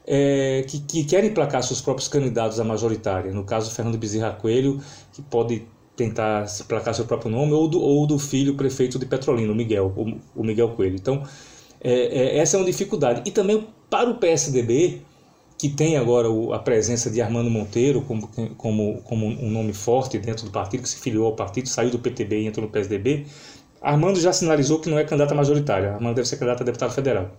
[0.06, 3.32] é, que, que, querem emplacar seus próprios candidatos à majoritária.
[3.34, 5.66] No caso, Fernando Bezerra Coelho, que pode
[5.96, 9.56] tentar se placar seu próprio nome, ou do, ou do filho prefeito de Petrolina, o
[9.56, 10.96] Miguel, o, o Miguel Coelho.
[10.96, 11.24] Então,
[11.82, 13.22] é, é, essa é uma dificuldade.
[13.26, 15.02] E também para o PSDB,
[15.64, 20.44] que tem agora a presença de Armando Monteiro como, como, como um nome forte dentro
[20.44, 23.26] do partido, que se filiou ao partido, saiu do PTB e entrou no PSDB,
[23.82, 26.92] Armando já sinalizou que não é candidato a majoritária, Armando deve ser candidato a deputado
[26.92, 27.32] federal.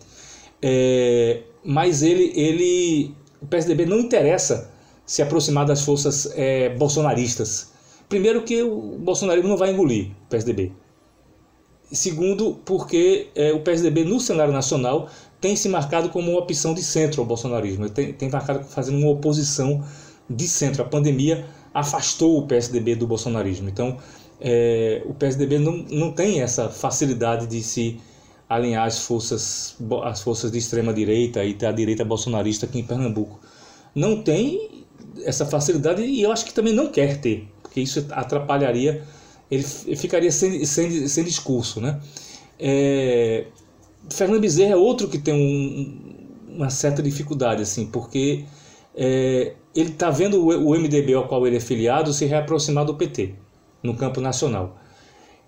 [0.62, 4.70] É, mas ele, ele, o PSDB não interessa
[5.04, 7.74] se aproximar das forças é, bolsonaristas,
[8.08, 10.72] Primeiro que o bolsonarismo não vai engolir o PSDB.
[11.90, 15.08] Segundo, porque é, o PSDB no cenário nacional
[15.44, 17.90] tem se marcado como uma opção de centro ao bolsonarismo.
[17.90, 19.84] Tem, tem marcado fazendo uma oposição
[20.28, 20.80] de centro.
[20.80, 23.68] A pandemia afastou o PSDB do bolsonarismo.
[23.68, 23.98] Então,
[24.40, 28.00] é, o PSDB não, não tem essa facilidade de se
[28.48, 33.38] alinhar às forças, às forças de extrema direita e da direita bolsonarista aqui em Pernambuco.
[33.94, 34.86] Não tem
[35.24, 39.02] essa facilidade e eu acho que também não quer ter porque isso atrapalharia,
[39.50, 41.80] ele ficaria sem, sem, sem discurso.
[41.80, 42.00] Né?
[42.56, 43.46] É,
[44.10, 48.44] Fernando Bezerra é outro que tem um, uma certa dificuldade, assim, porque
[48.94, 53.34] é, ele está vendo o, MDB ao qual ele é filiado se reaproximar do PT
[53.82, 54.78] no campo nacional.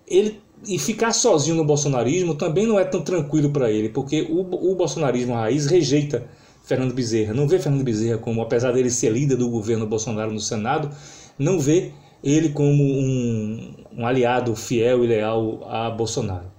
[0.06, 4.40] Ele e ficar sozinho no bolsonarismo também não é tão tranquilo para ele, porque o,
[4.40, 6.26] o bolsonarismo raiz rejeita
[6.64, 10.40] Fernando Bezerra, não vê Fernando Bezerra como, apesar dele ser líder do governo Bolsonaro no
[10.40, 10.90] Senado,
[11.38, 11.92] não vê
[12.24, 16.50] ele como um, um aliado fiel e leal a Bolsonaro.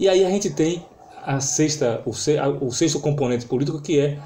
[0.00, 0.82] E aí a gente tem
[1.24, 2.10] a sexta, o,
[2.66, 4.18] o sexto componente político que é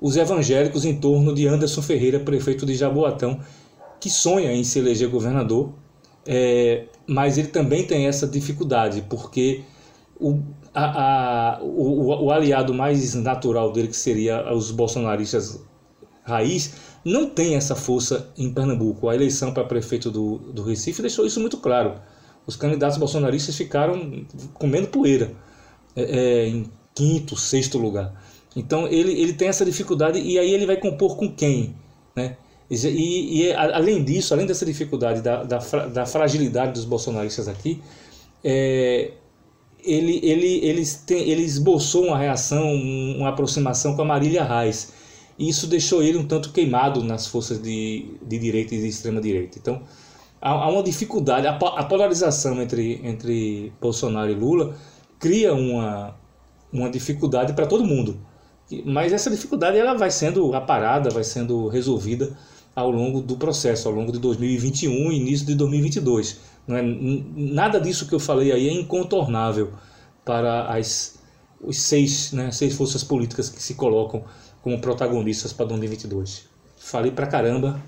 [0.00, 3.40] os evangélicos em torno de Anderson Ferreira, prefeito de Jaboatão,
[3.98, 5.72] que sonha em se eleger governador,
[6.26, 9.62] é, mas ele também tem essa dificuldade, porque
[10.20, 10.38] o,
[10.74, 15.60] a, a, o, o, aliado mais natural dele, que seria os bolsonaristas
[16.22, 19.08] raiz, não tem essa força em Pernambuco.
[19.08, 21.94] A eleição para prefeito do, do Recife deixou isso muito claro.
[22.46, 25.32] Os candidatos bolsonaristas ficaram comendo poeira
[25.96, 28.12] é, é, em quinto, sexto lugar.
[28.54, 31.74] Então ele, ele tem essa dificuldade e aí ele vai compor com quem?
[32.14, 32.36] Né?
[32.70, 37.80] E, e além disso, além dessa dificuldade da, da, da fragilidade dos bolsonaristas aqui,
[38.42, 39.12] é,
[39.84, 44.92] ele, ele, ele, tem, ele esboçou uma reação, uma aproximação com a Marília Reis
[45.38, 49.20] e isso deixou ele um tanto queimado nas forças de, de direita e de extrema
[49.20, 49.58] direita.
[49.58, 49.82] Então,
[50.40, 54.74] há, há uma dificuldade, a, a, polarização entre, entre Bolsonaro e Lula
[55.18, 56.14] cria uma,
[56.72, 58.18] uma dificuldade para todo mundo.
[58.84, 62.36] Mas essa dificuldade ela vai sendo aparada, vai sendo resolvida
[62.74, 66.40] ao longo do processo, ao longo de 2021 e início de 2022.
[66.66, 69.72] Não é, nada disso que eu falei aí é incontornável
[70.24, 71.16] para as
[71.60, 74.24] os seis, né, seis forças políticas que se colocam
[74.62, 76.48] como protagonistas para 2022.
[76.76, 77.80] Falei pra caramba.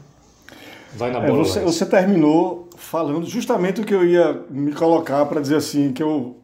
[0.97, 1.45] Vai na é, bola.
[1.45, 6.03] Você, você, terminou falando justamente o que eu ia me colocar para dizer assim, que
[6.03, 6.37] eu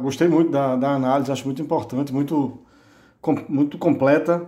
[0.00, 2.58] gostei muito da, da análise, acho muito importante, muito,
[3.20, 4.42] com, muito completa,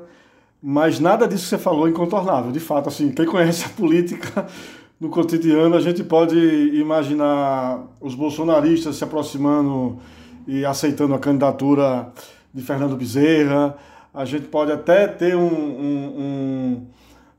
[0.63, 2.53] mas nada disso que você falou é incontornável.
[2.53, 4.47] De fato, assim, quem conhece a política
[5.01, 6.37] no cotidiano, a gente pode
[6.75, 9.99] imaginar os bolsonaristas se aproximando
[10.47, 12.13] e aceitando a candidatura
[12.55, 13.77] de Fernando Bezerra.
[14.15, 15.47] A gente pode até ter um.
[15.47, 16.87] um, um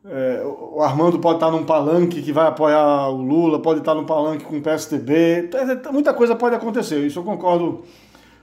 [0.06, 4.06] é, o Armando pode estar num palanque que vai apoiar o Lula, pode estar num
[4.06, 5.50] palanque com o PSDB.
[5.92, 7.06] Muita coisa pode acontecer.
[7.06, 7.84] Isso eu concordo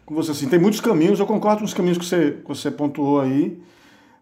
[0.06, 0.30] com você.
[0.30, 3.60] Assim, tem muitos caminhos, eu concordo com os caminhos que você, que você pontuou aí.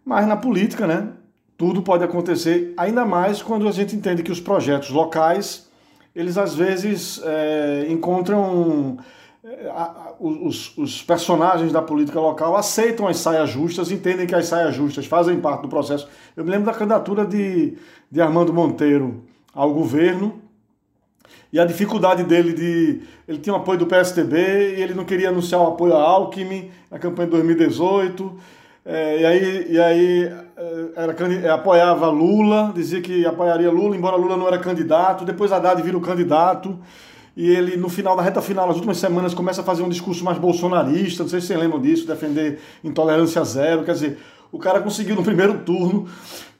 [0.04, 1.08] Mas na política, né?
[1.56, 5.68] Tudo pode acontecer, ainda mais quando a gente entende que os projetos locais,
[6.14, 8.98] eles às vezes é, encontram
[10.18, 15.06] os, os, personagens da política local aceitam as saias justas, entendem que as saias justas
[15.06, 16.08] fazem parte do processo.
[16.36, 17.78] Eu me lembro da candidatura de,
[18.10, 19.22] de Armando Monteiro
[19.54, 20.40] ao governo
[21.52, 23.00] e a dificuldade dele de.
[23.28, 26.70] Ele tinha o apoio do PSDB e ele não queria anunciar o apoio a Alckmin
[26.90, 28.36] na campanha de 2018.
[28.84, 30.24] É, e aí, e aí
[30.56, 35.24] é, era, apoiava Lula, dizia que apoiaria Lula, embora Lula não era candidato.
[35.24, 36.78] Depois Haddad vira o candidato
[37.38, 40.24] e ele, no final, da reta final, nas últimas semanas, começa a fazer um discurso
[40.24, 44.18] mais bolsonarista, não sei se vocês lembram disso, defender intolerância zero, quer dizer,
[44.50, 46.08] o cara conseguiu no primeiro turno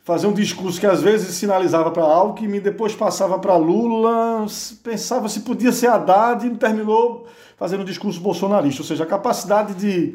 [0.05, 4.47] fazer um discurso que às vezes sinalizava para Alckmin, depois passava para Lula,
[4.85, 9.75] pensava se podia ser Haddad e terminou fazendo um discurso bolsonarista, ou seja, a capacidade
[9.75, 10.15] de,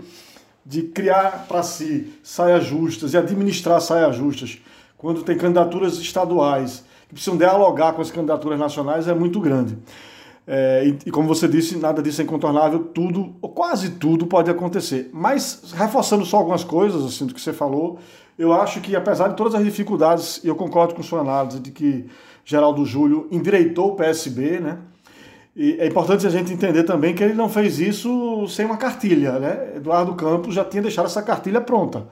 [0.65, 4.61] de criar para si saias justas e administrar saias justas
[4.97, 9.77] quando tem candidaturas estaduais que precisam dialogar com as candidaturas nacionais é muito grande.
[10.45, 14.49] É, e, e, como você disse, nada disso é incontornável, tudo, ou quase tudo pode
[14.49, 15.09] acontecer.
[15.13, 17.97] Mas, reforçando só algumas coisas, assim, do que você falou,
[18.37, 21.71] eu acho que, apesar de todas as dificuldades, e eu concordo com sua análise de
[21.71, 22.05] que
[22.43, 24.79] Geraldo Júlio endireitou o PSB, né?
[25.55, 29.39] E é importante a gente entender também que ele não fez isso sem uma cartilha,
[29.39, 29.73] né?
[29.75, 32.07] Eduardo Campos já tinha deixado essa cartilha pronta,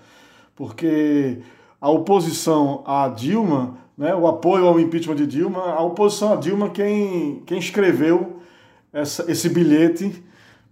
[0.56, 1.40] porque
[1.80, 6.72] a oposição a Dilma né, o apoio ao impeachment de Dilma, a oposição a Dilma,
[6.72, 8.38] quem, quem escreveu
[8.92, 10.24] essa, esse bilhete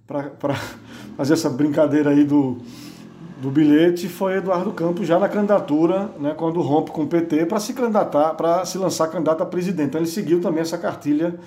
[0.08, 0.56] para
[1.15, 2.58] fazer essa brincadeira aí do,
[3.39, 7.60] do bilhete foi Eduardo Campos já na candidatura, né, quando rompe com o PT para
[7.60, 9.89] se candidatar, para se lançar candidato a presidente.
[9.89, 11.39] Então ele seguiu também essa cartilha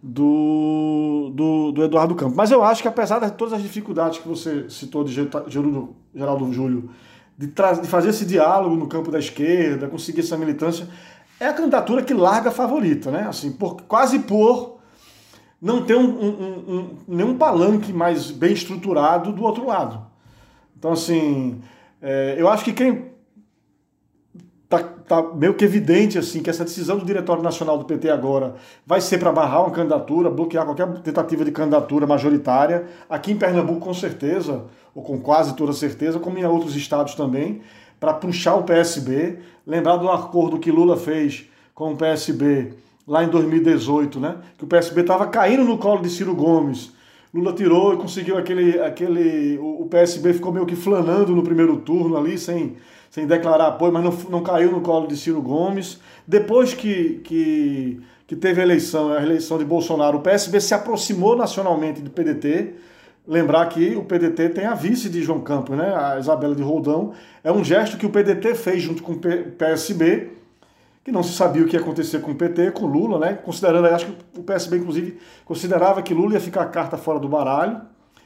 [0.00, 2.36] do, do, do, Eduardo Campos.
[2.36, 6.52] Mas eu acho que apesar de todas as dificuldades que você citou de Geraldo, Geraldo
[6.52, 6.88] Júlio,
[7.36, 10.86] de, de fazer esse diálogo no campo da esquerda, conseguir essa militância,
[11.38, 13.26] é a candidatura que larga a favorita, né?
[13.28, 14.78] Assim, por, quase por
[15.60, 20.06] não ter um, um, um, nenhum palanque mais bem estruturado do outro lado.
[20.78, 21.60] Então, assim,
[22.00, 23.10] é, eu acho que quem
[24.68, 28.54] tá, tá meio que evidente assim que essa decisão do Diretório Nacional do PT agora
[28.86, 32.86] vai ser para barrar uma candidatura, bloquear qualquer tentativa de candidatura majoritária.
[33.08, 37.62] Aqui em Pernambuco, com certeza, ou com quase toda certeza, como em outros estados também
[37.98, 39.38] para puxar o PSB.
[39.66, 42.72] Lembrar do acordo que Lula fez com o PSB
[43.06, 44.36] lá em 2018, né?
[44.58, 46.92] Que o PSB estava caindo no colo de Ciro Gomes.
[47.32, 48.80] Lula tirou e conseguiu aquele.
[48.80, 52.76] aquele o PSB ficou meio que flanando no primeiro turno ali, sem,
[53.10, 56.00] sem declarar apoio, mas não, não caiu no colo de Ciro Gomes.
[56.26, 61.36] Depois que, que, que teve a eleição, a eleição de Bolsonaro, o PSB se aproximou
[61.36, 62.74] nacionalmente do PDT
[63.26, 65.92] Lembrar que o PDT tem a vice de João Campos, né?
[65.94, 67.12] a Isabela de Roldão.
[67.42, 70.30] É um gesto que o PDT fez junto com o PSB,
[71.04, 73.34] que não se sabia o que ia acontecer com o PT, com Lula, né?
[73.34, 77.28] Considerando, acho que o PSB, inclusive, considerava que Lula ia ficar a carta fora do
[77.28, 77.80] baralho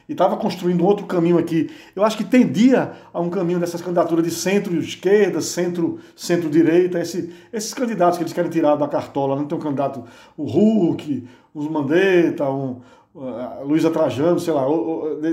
[0.07, 1.69] e estava construindo outro caminho aqui.
[1.95, 7.73] Eu acho que tendia a um caminho dessas candidaturas de centro-esquerda, centro, centro-direita, esse, esses
[7.73, 9.35] candidatos que eles querem tirar da cartola.
[9.35, 10.03] Não tem um candidato,
[10.35, 12.81] o Hulk, os Mandetta, um,
[13.13, 14.65] Luísa Trajano, sei lá,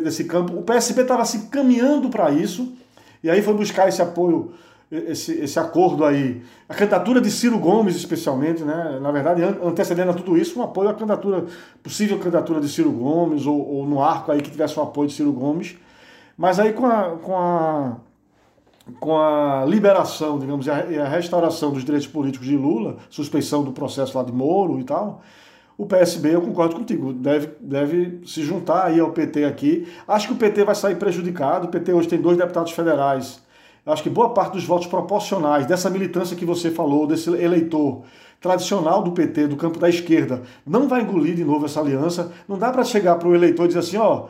[0.02, 0.58] desse campo.
[0.58, 2.72] O PSB estava se caminhando para isso,
[3.22, 4.52] e aí foi buscar esse apoio,
[4.90, 6.42] esse, esse acordo aí.
[6.68, 8.98] A candidatura de Ciro Gomes, especialmente, né?
[9.00, 11.46] na verdade, antecedendo a tudo isso, um apoio à candidatura,
[11.83, 15.14] possível candidatura de Ciro Gomes, ou, ou no arco aí que tivesse um apoio de
[15.14, 15.76] Ciro Gomes.
[16.37, 17.96] Mas aí com a, com a,
[18.98, 23.70] com a liberação, digamos, e a, a restauração dos direitos políticos de Lula, suspeição do
[23.70, 25.22] processo lá de Moro e tal,
[25.79, 29.87] o PSB, eu concordo contigo, deve, deve se juntar aí ao PT aqui.
[30.08, 31.68] Acho que o PT vai sair prejudicado.
[31.68, 33.40] O PT hoje tem dois deputados federais.
[33.87, 38.02] Acho que boa parte dos votos proporcionais, dessa militância que você falou, desse eleitor
[38.40, 42.33] tradicional do PT, do campo da esquerda, não vai engolir de novo essa aliança.
[42.48, 44.26] Não dá para chegar para o eleitor e dizer assim, ó,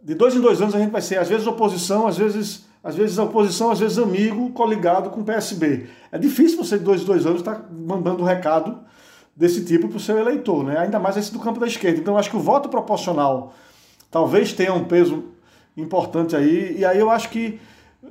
[0.00, 2.94] de dois em dois anos a gente vai ser, às vezes, oposição, às vezes, às
[2.94, 5.88] vezes oposição, às vezes amigo, coligado com o PSB.
[6.12, 8.78] É difícil você, de dois em dois anos, estar tá mandando um recado
[9.38, 10.76] desse tipo para o seu eleitor, né?
[10.76, 12.00] ainda mais esse do campo da esquerda.
[12.00, 13.54] Então, acho que o voto proporcional
[14.10, 15.26] talvez tenha um peso
[15.76, 17.60] importante aí, e aí eu acho que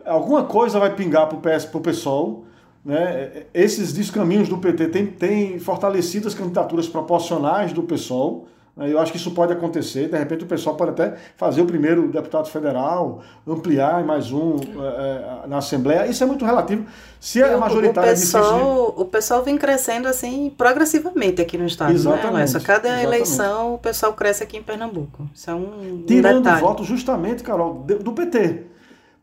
[0.05, 2.45] alguma coisa vai pingar para o PS, para o PSOL.
[2.85, 3.43] Né?
[3.53, 8.47] Esses descaminhos do PT têm, têm fortalecido as candidaturas proporcionais do PSOL.
[8.77, 8.91] Né?
[8.91, 10.07] Eu acho que isso pode acontecer.
[10.07, 15.43] De repente o pessoal pode até fazer o primeiro deputado federal, ampliar mais um é,
[15.43, 16.05] é na Assembleia.
[16.07, 16.85] Isso é muito relativo.
[17.19, 18.93] Se a majoritária o pessoal, é difícil...
[18.97, 21.89] O pessoal vem crescendo assim progressivamente aqui no estado.
[21.89, 23.03] Né, exatamente, né, Cada exatamente.
[23.03, 25.27] eleição o pessoal cresce aqui em Pernambuco.
[25.33, 26.61] Isso é um, Tirando detalhe.
[26.61, 28.77] voto justamente, Carol, do PT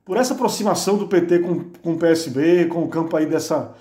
[0.05, 3.73] por essa aproximação do PT com, com o PSB, com o campo aí dessa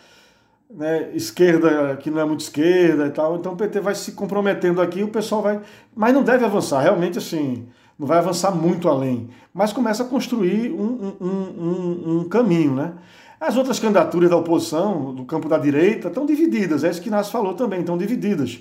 [0.75, 4.81] né, esquerda que não é muito esquerda e tal, então o PT vai se comprometendo
[4.81, 5.61] aqui, o pessoal vai.
[5.95, 7.67] Mas não deve avançar, realmente assim,
[7.97, 9.29] não vai avançar muito além.
[9.53, 12.93] Mas começa a construir um, um, um, um caminho, né?
[13.39, 17.31] As outras candidaturas da oposição, do campo da direita, estão divididas, é isso que Inácio
[17.31, 18.59] falou também, estão divididas.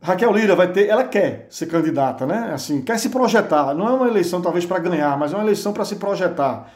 [0.00, 2.52] Raquel Lira vai ter, ela quer ser candidata, né?
[2.54, 3.74] Assim, quer se projetar.
[3.74, 6.72] Não é uma eleição talvez para ganhar, mas é uma eleição para se projetar.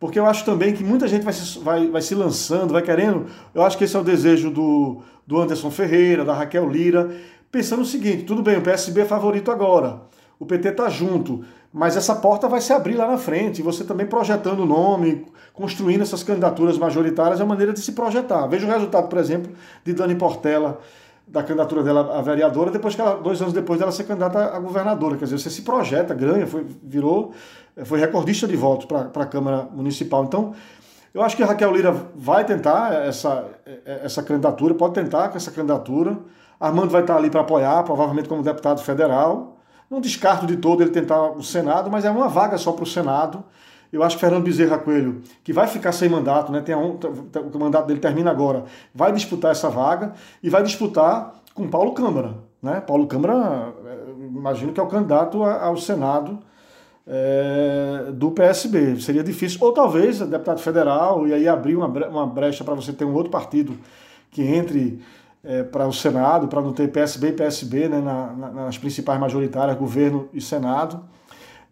[0.00, 3.26] Porque eu acho também que muita gente vai se, vai, vai se lançando, vai querendo.
[3.54, 7.10] Eu acho que esse é o desejo do, do Anderson Ferreira, da Raquel Lira,
[7.50, 10.02] pensando o seguinte: tudo bem, o PSB é favorito agora,
[10.38, 14.06] o PT está junto, mas essa porta vai se abrir lá na frente, você também
[14.06, 18.46] projetando o nome, construindo essas candidaturas majoritárias, é uma maneira de se projetar.
[18.46, 19.52] Veja o resultado, por exemplo,
[19.84, 20.80] de Dani Portela
[21.28, 24.58] da candidatura dela a vereadora, depois que ela, dois anos depois dela ser candidata a
[24.58, 25.16] governadora.
[25.16, 27.32] Quer dizer, você se projeta, ganha, foi, virou,
[27.84, 30.24] foi recordista de votos para a Câmara Municipal.
[30.24, 30.54] Então,
[31.12, 33.44] eu acho que a Raquel Lira vai tentar essa,
[33.84, 36.18] essa candidatura, pode tentar com essa candidatura.
[36.60, 39.56] Armando vai estar ali para apoiar, provavelmente como deputado federal.
[39.90, 42.86] Não descarto de todo ele tentar o Senado, mas é uma vaga só para o
[42.86, 43.44] Senado.
[43.92, 47.58] Eu acho que Fernando Bezerra Coelho, que vai ficar sem mandato, né, tem a, o
[47.58, 48.64] mandato dele termina agora,
[48.94, 50.12] vai disputar essa vaga
[50.42, 52.36] e vai disputar com Paulo Câmara.
[52.62, 52.80] Né?
[52.80, 56.38] Paulo Câmara, é, imagino que é o candidato ao Senado
[57.06, 59.00] é, do PSB.
[59.00, 63.14] Seria difícil, ou talvez deputado federal, e aí abrir uma brecha para você ter um
[63.14, 63.72] outro partido
[64.30, 65.00] que entre
[65.42, 69.18] é, para o Senado, para não ter PSB e PSB né, na, na, nas principais
[69.18, 71.00] majoritárias, governo e Senado.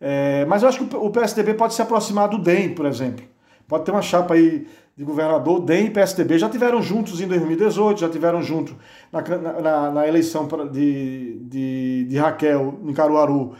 [0.00, 3.24] É, mas eu acho que o PSDB pode se aproximar do DEM, por exemplo.
[3.66, 4.66] Pode ter uma chapa aí
[4.96, 8.74] de governador, DEM e PSDB já tiveram juntos em 2018, já tiveram juntos
[9.12, 9.20] na,
[9.60, 13.54] na, na, eleição de, de, de, Raquel em Caruaru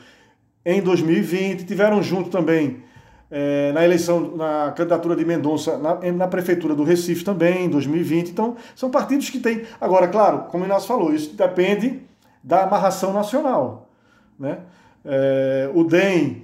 [0.65, 2.83] em 2020, tiveram junto também
[3.31, 8.31] é, na eleição, na candidatura de Mendonça na, na, prefeitura do Recife também em 2020.
[8.31, 9.65] Então, são partidos que têm.
[9.79, 12.01] Agora, claro, como o Inácio falou, isso depende
[12.43, 13.91] da amarração nacional.
[14.39, 14.61] Né?
[15.07, 16.43] É, o DEM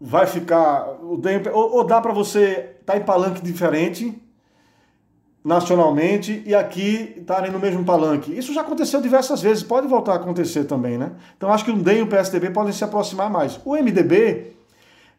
[0.00, 0.98] vai ficar.
[1.02, 4.18] O DEM, ou, ou dá para você estar tá em palanque diferente
[5.44, 8.36] nacionalmente e aqui estarem no mesmo palanque.
[8.36, 11.12] Isso já aconteceu diversas vezes, pode voltar a acontecer também, né?
[11.36, 13.58] Então acho que o DEM e o PSDB podem se aproximar mais.
[13.64, 14.52] O MDB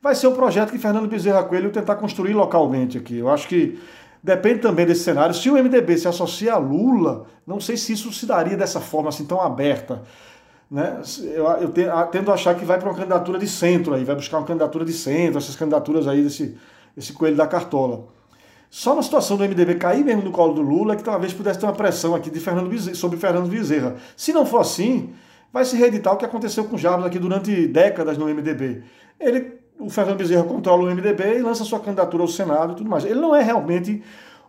[0.02, 3.18] vai ser o projeto que Fernando Bezerra Coelho tentar construir localmente aqui.
[3.18, 3.78] Eu acho que
[4.24, 5.36] depende também desse cenário.
[5.36, 9.10] Se o MDB se associa a Lula, não sei se isso se daria dessa forma
[9.10, 10.04] assim tão aberta.
[10.70, 11.02] Né?
[11.34, 11.70] Eu, eu
[12.12, 14.84] tendo a achar que vai para uma candidatura de centro aí, vai buscar uma candidatura
[14.84, 16.58] de centro, essas candidaturas aí desse,
[16.96, 18.08] desse coelho da cartola.
[18.70, 21.66] Só na situação do MDB cair mesmo no colo do Lula, que talvez pudesse ter
[21.68, 23.98] uma pressão aqui de Fernando Bezerra, sobre Fernando Bezerra.
[24.18, 25.14] Se não for assim,
[25.54, 28.82] vai se reeditar o que aconteceu com o Jarbas aqui durante décadas no MDB.
[29.20, 32.90] Ele, o Fernando Bezerra controla o MDB e lança sua candidatura ao Senado e tudo
[32.90, 33.06] mais.
[33.06, 34.02] Ele não é realmente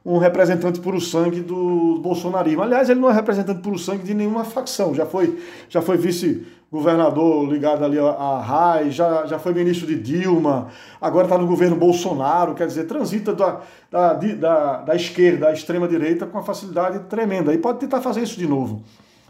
[0.05, 2.63] um representante puro sangue do bolsonarismo.
[2.63, 4.95] Aliás, ele não é representante puro sangue de nenhuma facção.
[4.95, 5.39] Já foi,
[5.69, 10.69] já foi vice-governador ligado ali a RAI, já, já foi ministro de Dilma,
[11.01, 16.27] agora está no governo Bolsonaro, quer dizer, transita da, da, da, da esquerda à extrema-direita
[16.27, 17.55] com uma facilidade tremenda.
[17.55, 18.83] E pode tentar fazer isso de novo.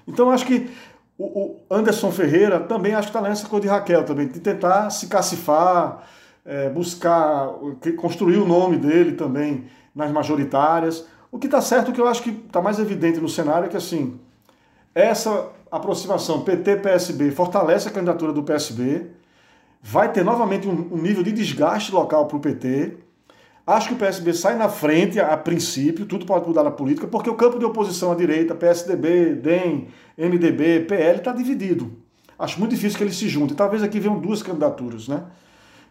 [0.09, 0.69] Então, acho que
[1.17, 5.07] o, Anderson Ferreira também acho que está nessa coisa de Raquel também, de tentar se
[5.07, 6.03] cacifar,
[6.45, 7.49] é, buscar,
[7.97, 11.07] construir o nome dele também nas majoritárias.
[11.31, 13.69] O que está certo, o que eu acho que está mais evidente no cenário é
[13.69, 14.19] que assim,
[14.95, 19.11] essa aproximação PT-PSB fortalece a candidatura do PSB,
[19.83, 22.97] vai ter novamente um, um nível de desgaste local para o PT.
[23.67, 27.07] Acho que o PSB sai na frente a, a, princípio, tudo pode mudar na política,
[27.07, 31.91] porque o campo de oposição à direita, PSDB, DEM, MDB, PL, está dividido.
[32.39, 33.57] Acho muito difícil que eles se juntem.
[33.57, 35.25] Talvez aqui venham duas candidaturas, né?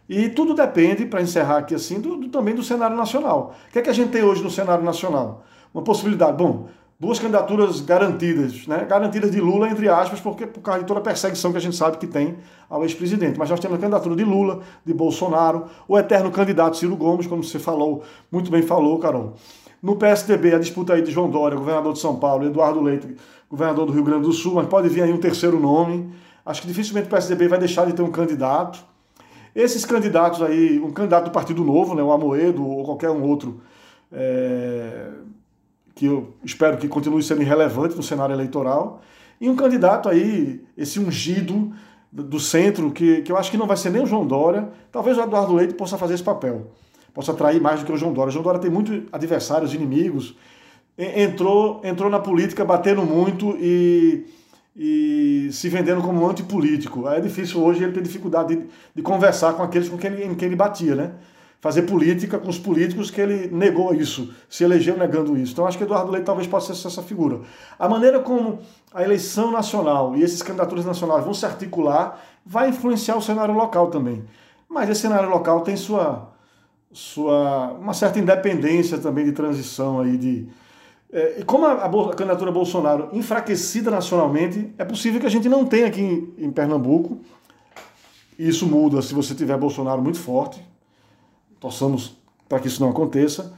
[0.08, 3.54] E tudo depende, para encerrar aqui assim, do, do, também do cenário nacional.
[3.68, 5.44] O que é que a gente tem hoje no cenário nacional?
[5.72, 6.36] Uma possibilidade.
[6.36, 6.68] Bom,
[7.00, 8.84] duas candidaturas garantidas, né?
[8.88, 11.76] garantidas de Lula, entre aspas, porque por causa de toda a perseguição que a gente
[11.76, 12.36] sabe que tem
[12.68, 13.38] ao ex-presidente.
[13.38, 17.42] Mas nós temos a candidatura de Lula, de Bolsonaro, o eterno candidato Ciro Gomes, como
[17.42, 19.34] você falou, muito bem falou, Carol.
[19.82, 23.16] No PSDB, a disputa aí de João Dória, governador de São Paulo, Eduardo Leite,
[23.50, 26.10] governador do Rio Grande do Sul, mas pode vir aí um terceiro nome.
[26.44, 28.84] Acho que dificilmente o PSDB vai deixar de ter um candidato.
[29.54, 33.60] Esses candidatos aí, um candidato do Partido Novo, né, o Amoedo ou qualquer um outro,
[34.12, 35.10] é,
[35.94, 39.00] que eu espero que continue sendo irrelevante no cenário eleitoral,
[39.40, 41.72] e um candidato aí, esse ungido
[42.10, 45.18] do centro, que, que eu acho que não vai ser nem o João Dória, talvez
[45.18, 46.70] o Eduardo Leite possa fazer esse papel,
[47.12, 48.30] possa atrair mais do que o João Dória.
[48.30, 50.36] O João Dória tem muitos adversários, inimigos,
[50.96, 54.26] entrou, entrou na política batendo muito e,
[54.76, 57.08] e se vendendo como antipolítico.
[57.08, 60.34] É difícil hoje ele ter dificuldade de, de conversar com aqueles com quem ele, em
[60.34, 61.12] quem ele batia, né?
[61.64, 65.54] fazer política com os políticos que ele negou isso, se elegeu negando isso.
[65.54, 67.40] Então acho que Eduardo Leite talvez possa ser essa figura.
[67.78, 68.58] A maneira como
[68.92, 73.86] a eleição nacional e esses candidaturas nacionais vão se articular vai influenciar o cenário local
[73.86, 74.22] também.
[74.68, 76.34] Mas esse cenário local tem sua,
[76.92, 80.46] sua uma certa independência também de transição aí de
[81.14, 85.64] é, e como a, a, candidatura Bolsonaro enfraquecida nacionalmente, é possível que a gente não
[85.64, 87.20] tenha aqui em, em Pernambuco.
[88.36, 90.60] E isso muda se você tiver Bolsonaro muito forte,
[91.60, 92.16] torçamos
[92.48, 93.56] para que isso não aconteça.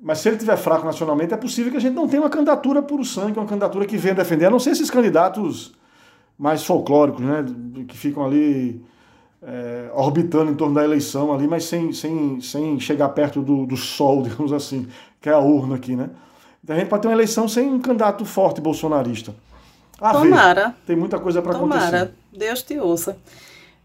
[0.00, 2.82] Mas se ele estiver fraco nacionalmente, é possível que a gente não tenha uma candidatura
[2.82, 5.74] puro sangue, uma candidatura que venha defender, a não ser esses candidatos
[6.36, 7.44] mais folclóricos, né,
[7.86, 8.84] que ficam ali
[9.40, 13.76] é, orbitando em torno da eleição ali, mas sem, sem, sem chegar perto do, do
[13.76, 14.88] sol, digamos assim,
[15.20, 16.10] que é a urna aqui, né?
[16.68, 19.34] A gente pode ter uma eleição sem um candidato forte bolsonarista.
[20.00, 20.68] A Tomara.
[20.68, 20.74] Ver.
[20.86, 21.86] Tem muita coisa para acontecer.
[21.86, 22.14] Tomara.
[22.32, 23.16] Deus te ouça.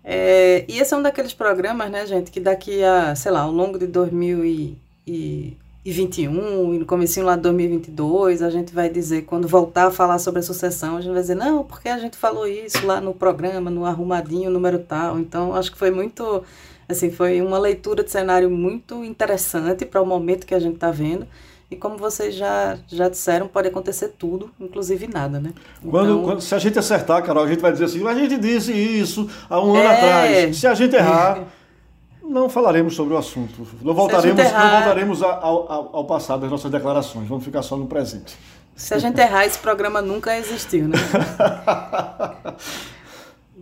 [0.03, 3.51] É, e esse é um daqueles programas, né, gente, que daqui a, sei lá, ao
[3.51, 9.87] longo de 2021 e no comecinho lá de 2022, a gente vai dizer, quando voltar
[9.87, 12.85] a falar sobre a sucessão, a gente vai dizer, não, porque a gente falou isso
[12.85, 15.19] lá no programa, no arrumadinho, número tal.
[15.19, 16.43] Então, acho que foi muito,
[16.89, 20.89] assim, foi uma leitura de cenário muito interessante para o momento que a gente está
[20.89, 21.27] vendo.
[21.71, 25.53] E como vocês já, já disseram, pode acontecer tudo, inclusive nada, né?
[25.89, 26.23] Quando, então...
[26.23, 29.29] quando, se a gente acertar, Carol, a gente vai dizer assim, a gente disse isso
[29.49, 29.87] há um ano é...
[29.87, 30.57] atrás.
[30.57, 31.45] Se a gente errar,
[32.21, 33.65] não falaremos sobre o assunto.
[33.81, 34.65] Não voltaremos, errar...
[34.65, 38.37] não voltaremos ao, ao, ao passado das nossas declarações, vamos ficar só no presente.
[38.75, 40.97] Se a gente errar, esse programa nunca existiu, né?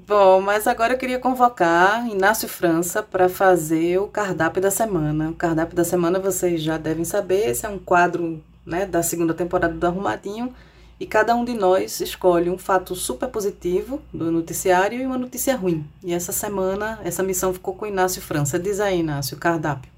[0.09, 5.29] Bom, mas agora eu queria convocar Inácio França para fazer o cardápio da semana.
[5.29, 9.35] O cardápio da semana vocês já devem saber, esse é um quadro né, da segunda
[9.35, 10.51] temporada do Arrumadinho
[10.99, 15.55] e cada um de nós escolhe um fato super positivo do noticiário e uma notícia
[15.55, 15.85] ruim.
[16.03, 18.57] E essa semana, essa missão ficou com Inácio França.
[18.57, 19.91] Diz aí, Inácio, o cardápio.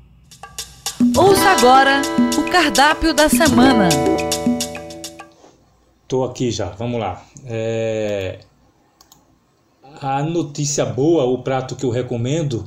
[1.15, 2.01] Ouça agora
[2.37, 3.87] o cardápio da semana.
[6.05, 7.23] Tô aqui já, vamos lá.
[7.45, 8.39] É...
[10.03, 12.65] A notícia boa, o prato que eu recomendo,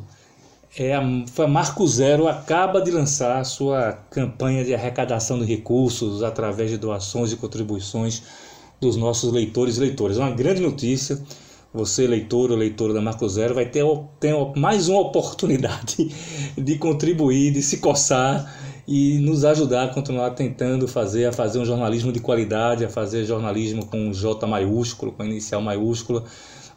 [0.78, 1.02] é a,
[1.48, 7.32] Marco Zero acaba de lançar a sua campanha de arrecadação de recursos através de doações
[7.32, 8.22] e contribuições
[8.80, 10.16] dos nossos leitores e leitoras.
[10.16, 11.20] É uma grande notícia.
[11.72, 13.84] Você, leitor ou leitora da Marco Zero, vai ter,
[14.20, 16.08] ter mais uma oportunidade
[16.56, 18.48] de contribuir, de se coçar
[18.86, 23.24] e nos ajudar a continuar tentando fazer, a fazer um jornalismo de qualidade, a fazer
[23.24, 26.22] jornalismo com J maiúsculo, com inicial maiúscula,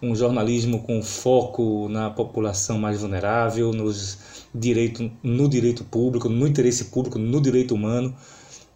[0.01, 4.17] um jornalismo com foco na população mais vulnerável, nos
[4.53, 8.15] direito, no direito público, no interesse público, no direito humano,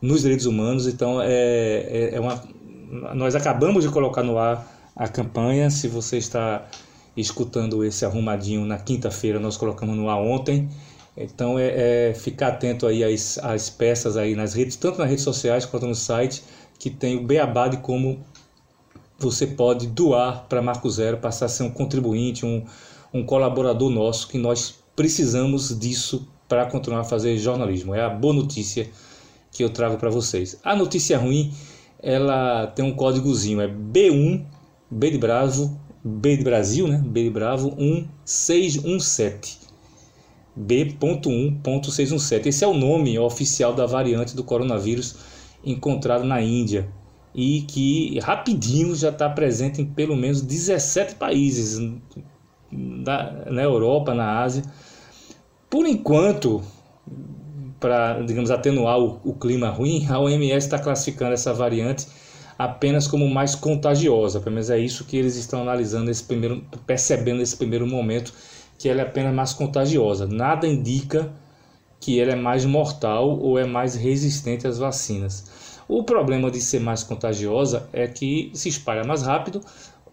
[0.02, 0.88] nos direitos humanos.
[0.88, 2.42] Então, é, é, é uma,
[3.14, 5.70] nós acabamos de colocar no ar a campanha.
[5.70, 6.68] Se você está
[7.16, 10.70] escutando esse arrumadinho na quinta-feira, nós colocamos no ar ontem.
[11.16, 15.24] Então é, é, ficar atento aí às, às peças aí nas redes, tanto nas redes
[15.24, 16.42] sociais quanto no site,
[16.80, 18.26] que tem o beabá de como
[19.24, 22.64] você pode doar para Marco Zero, passar a ser um contribuinte, um,
[23.14, 27.96] um colaborador nosso, que nós precisamos disso para continuar a fazer jornalismo.
[27.96, 28.90] É a boa notícia
[29.52, 30.60] que eu trago para vocês.
[30.64, 31.54] A notícia ruim,
[32.02, 34.44] ela tem um códigozinho, é B1,
[34.90, 37.02] B de Bravo, B de Brasil, né?
[37.06, 39.60] B de Bravo 1617.
[40.56, 42.48] B.1.617.
[42.48, 45.16] Esse é o nome oficial da variante do coronavírus
[45.64, 46.90] encontrado na Índia
[47.34, 51.80] e que rapidinho já está presente em pelo menos 17 países
[52.72, 54.64] da, na Europa, na Ásia.
[55.70, 56.62] Por enquanto,
[57.80, 62.08] para digamos atenuar o, o, clima ruim, a OMS está classificando essa variante
[62.58, 64.40] apenas como mais contagiosa.
[64.40, 68.34] Pelo menos é isso que eles estão analisando nesse primeiro, percebendo nesse primeiro momento
[68.78, 70.28] que ela é apenas mais contagiosa.
[70.28, 71.32] Nada indica
[72.00, 75.71] que ela é mais mortal ou é mais resistente às vacinas.
[75.94, 79.60] O problema de ser mais contagiosa é que se espalha mais rápido,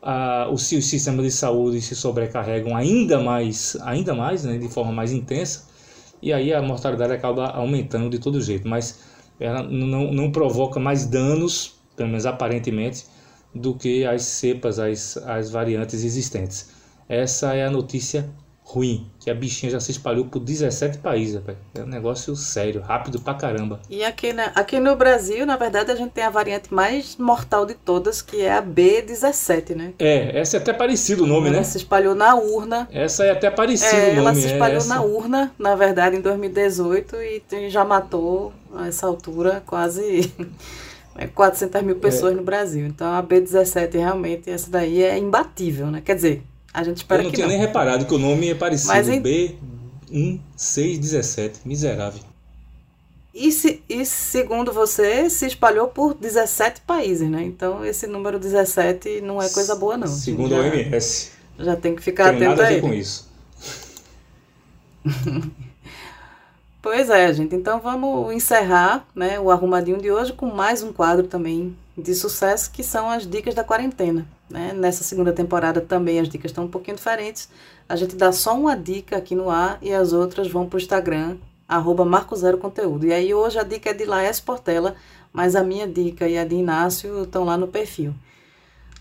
[0.03, 4.91] a, os, os sistemas de saúde se sobrecarregam ainda mais, ainda mais, né, de forma
[4.91, 5.69] mais intensa,
[6.21, 8.99] e aí a mortalidade acaba aumentando de todo jeito, mas
[9.39, 13.07] ela não, não provoca mais danos, pelo menos aparentemente,
[13.55, 16.71] do que as cepas, as, as variantes existentes.
[17.09, 18.29] Essa é a notícia
[18.69, 21.57] ruim, que a bichinha já se espalhou por 17 países, véio.
[21.75, 23.81] é um negócio sério, rápido pra caramba.
[23.89, 27.65] E aqui, né, aqui no Brasil, na verdade, a gente tem a variante mais mortal
[27.65, 29.95] de todas, que é a B17, né?
[29.99, 31.57] É, essa é até parecido o nome, ela né?
[31.57, 32.87] Ela se espalhou na urna.
[32.93, 34.19] Essa é até parecido é, o nome.
[34.19, 39.07] Ela se espalhou é na urna, na verdade, em 2018 e já matou, a essa
[39.07, 40.33] altura, quase...
[41.35, 42.37] 400 mil pessoas é.
[42.37, 42.87] no Brasil.
[42.87, 46.01] Então a B17 realmente, essa daí é imbatível, né?
[46.01, 46.45] Quer dizer,
[46.79, 47.33] a gente espera que não.
[47.33, 48.93] Eu não tinha nem reparado que o nome é parecido.
[48.93, 49.21] Mas em...
[50.11, 51.57] B1617.
[51.65, 52.21] Miserável.
[53.35, 57.43] E, se, e segundo você, se espalhou por 17 países, né?
[57.43, 60.07] Então esse número 17 não é coisa boa, não.
[60.07, 61.33] Segundo já, o OMS.
[61.59, 63.29] Já tem que ficar tem atento nada a ver com isso.
[66.81, 67.57] pois é, gente.
[67.57, 72.71] Então vamos encerrar né, o arrumadinho de hoje com mais um quadro também de sucesso,
[72.71, 74.27] que são as dicas da quarentena.
[74.49, 74.73] Né?
[74.75, 77.49] Nessa segunda temporada também as dicas estão um pouquinho diferentes.
[77.89, 80.81] A gente dá só uma dica aqui no ar e as outras vão para o
[80.81, 81.37] Instagram,
[81.69, 83.07] arroba Marco Zero Conteúdo.
[83.07, 84.95] E aí hoje a dica é de Laércio Portela,
[85.33, 88.15] mas a minha dica e a de Inácio estão lá no perfil.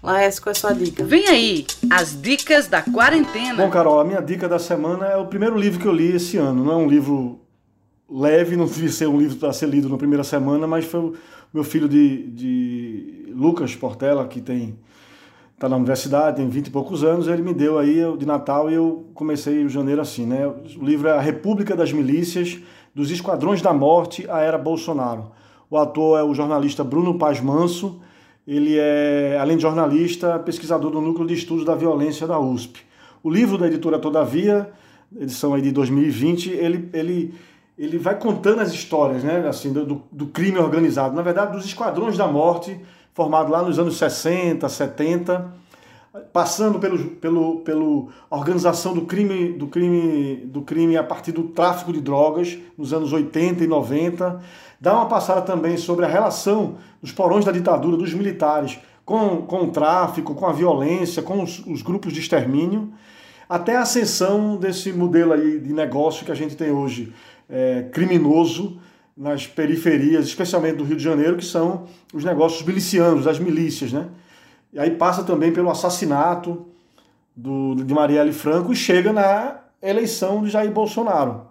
[0.04, 1.04] Laércio, qual é a sua dica?
[1.04, 3.64] Vem aí, as dicas da quarentena.
[3.64, 6.38] Bom, Carol, a minha dica da semana é o primeiro livro que eu li esse
[6.38, 6.64] ano.
[6.64, 7.39] Não é um livro
[8.10, 11.16] leve, não devia ser um livro para ser lido na primeira semana, mas foi o
[11.54, 14.78] meu filho de, de Lucas Portela, que tem
[15.58, 18.76] está na universidade, tem 20 e poucos anos, ele me deu aí de Natal e
[18.76, 20.45] eu comecei o janeiro assim, né?
[20.45, 22.60] O livro é A República das Milícias,
[22.93, 25.32] dos Esquadrões da Morte à Era Bolsonaro.
[25.68, 27.99] O ator é o jornalista Bruno Paz Manso,
[28.47, 32.82] ele é, além de jornalista, pesquisador do Núcleo de Estudos da Violência da USP.
[33.24, 34.70] O livro da editora Todavia,
[35.20, 37.34] edição aí de 2020, ele, ele,
[37.76, 42.16] ele vai contando as histórias, né, assim, do, do crime organizado, na verdade, dos esquadrões
[42.16, 42.80] da morte,
[43.18, 45.51] formado lá nos anos 60, 70,
[46.32, 51.91] passando pelo, pelo, pelo organização do crime, do crime, do crime a partir do tráfico
[51.91, 54.39] de drogas nos anos 80 e 90.
[54.80, 59.63] Dá uma passada também sobre a relação dos porões da ditadura, dos militares, com, com
[59.63, 62.93] o tráfico, com a violência, com os, os grupos de extermínio,
[63.49, 67.11] até a ascensão desse modelo aí de negócio que a gente tem hoje,
[67.49, 68.78] é, criminoso,
[69.18, 74.07] nas periferias, especialmente do Rio de Janeiro, que são os negócios milicianos, as milícias, né?
[74.72, 76.68] E aí passa também pelo assassinato
[77.36, 81.47] do, de Marielle Franco e chega na eleição de Jair Bolsonaro.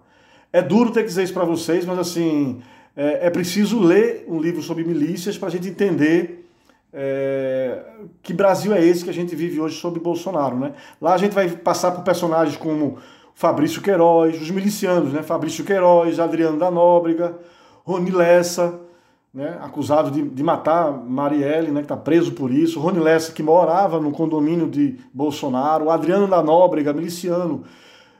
[0.53, 2.61] É duro ter que dizer isso para vocês, mas assim,
[2.95, 6.45] é, é, preciso ler um livro sobre milícias para a gente entender
[6.93, 7.79] é,
[8.23, 10.71] que Brasil é esse que a gente vive hoje sobre Bolsonaro, né?
[11.01, 12.97] Lá a gente vai passar por personagens como
[13.35, 15.21] Fabrício Queiroz, os milicianos, né?
[15.21, 17.37] Fabrício Queiroz, Adriano da Nóbrega,
[17.87, 18.81] Rony Lessa,
[19.33, 22.81] né, acusado de, de matar Marielle, né, que está preso por isso.
[22.81, 25.89] Rony Lessa, que morava no condomínio de Bolsonaro.
[25.89, 27.63] Adriano da Nóbrega, miliciano,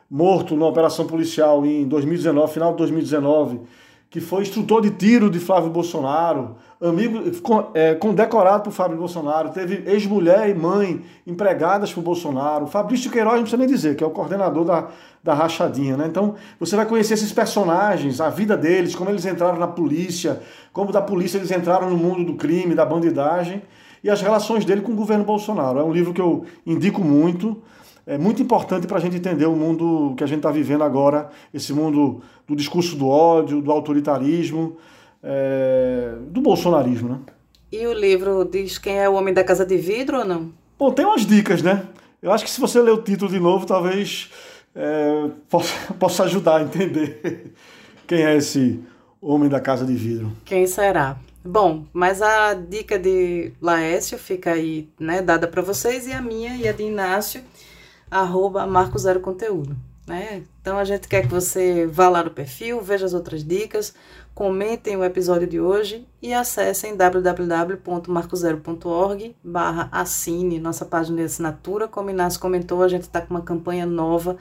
[0.10, 3.60] morto numa operação policial em 2019, final de 2019
[4.10, 7.20] que foi instrutor de tiro de Flávio Bolsonaro, amigo
[7.74, 12.68] é, condecorado por Flávio Bolsonaro, teve ex-mulher e mãe empregadas por Bolsonaro.
[12.68, 14.88] Fabrício Queiroz, não precisa nem dizer, que é o coordenador da,
[15.28, 16.08] da rachadinha, né?
[16.08, 20.90] Então, você vai conhecer esses personagens, a vida deles, como eles entraram na polícia, como
[20.90, 23.62] da polícia eles entraram no mundo do crime, da bandidagem,
[24.02, 25.80] e as relações dele com o governo Bolsonaro.
[25.80, 27.62] É um livro que eu indico muito
[28.10, 31.30] é muito importante para a gente entender o mundo que a gente está vivendo agora,
[31.54, 34.78] esse mundo do discurso do ódio, do autoritarismo,
[35.22, 37.20] é, do bolsonarismo, né?
[37.70, 40.54] E o livro diz quem é o homem da casa de vidro ou não?
[40.80, 41.86] Bom, tem umas dicas, né?
[42.22, 44.30] Eu acho que se você ler o título de novo, talvez
[44.78, 45.32] é,
[46.24, 47.52] ajudar a entender
[48.06, 48.80] quem é esse
[49.20, 50.32] homem da casa de vidro.
[50.46, 51.18] Quem será?
[51.44, 56.56] Bom, mas a dica de Laércio fica aí, né, dada para vocês, e a minha
[56.56, 57.42] e a de Inácio
[58.12, 59.76] arroba Marco Zero Conteúdo.
[60.06, 60.44] Né?
[60.62, 63.94] Então a gente quer que você vá lá no perfil, veja as outras dicas,
[64.34, 71.90] comentem o episódio de hoje e acessem www.marcozero.org barra assine nossa página de assinatura.
[71.90, 74.38] Como Inácio comentou, a gente está com uma campanha nova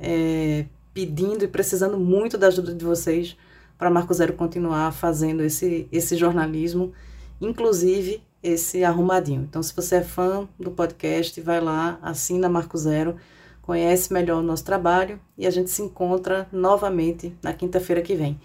[0.00, 3.36] é, pedindo e precisando muito da ajuda de vocês
[3.78, 6.92] para Marco Zero continuar fazendo esse, esse jornalismo,
[7.40, 9.42] inclusive esse arrumadinho.
[9.48, 13.16] Então, se você é fã do podcast, vai lá, assina Marco Zero,
[13.62, 18.40] conhece melhor o nosso trabalho e a gente se encontra novamente na quinta-feira que vem.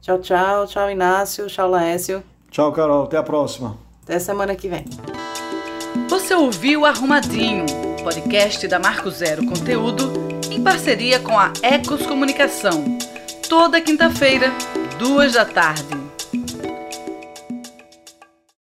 [0.00, 0.66] Tchau, tchau.
[0.66, 1.46] Tchau, Inácio.
[1.46, 2.22] Tchau, Laécio.
[2.50, 3.04] Tchau, Carol.
[3.04, 3.76] Até a próxima.
[4.02, 4.84] Até semana que vem.
[6.08, 7.66] Você ouviu Arrumadinho,
[8.02, 12.98] podcast da Marco Zero Conteúdo, em parceria com a Ecos Comunicação.
[13.48, 14.52] Toda quinta-feira,
[14.98, 15.99] duas da tarde.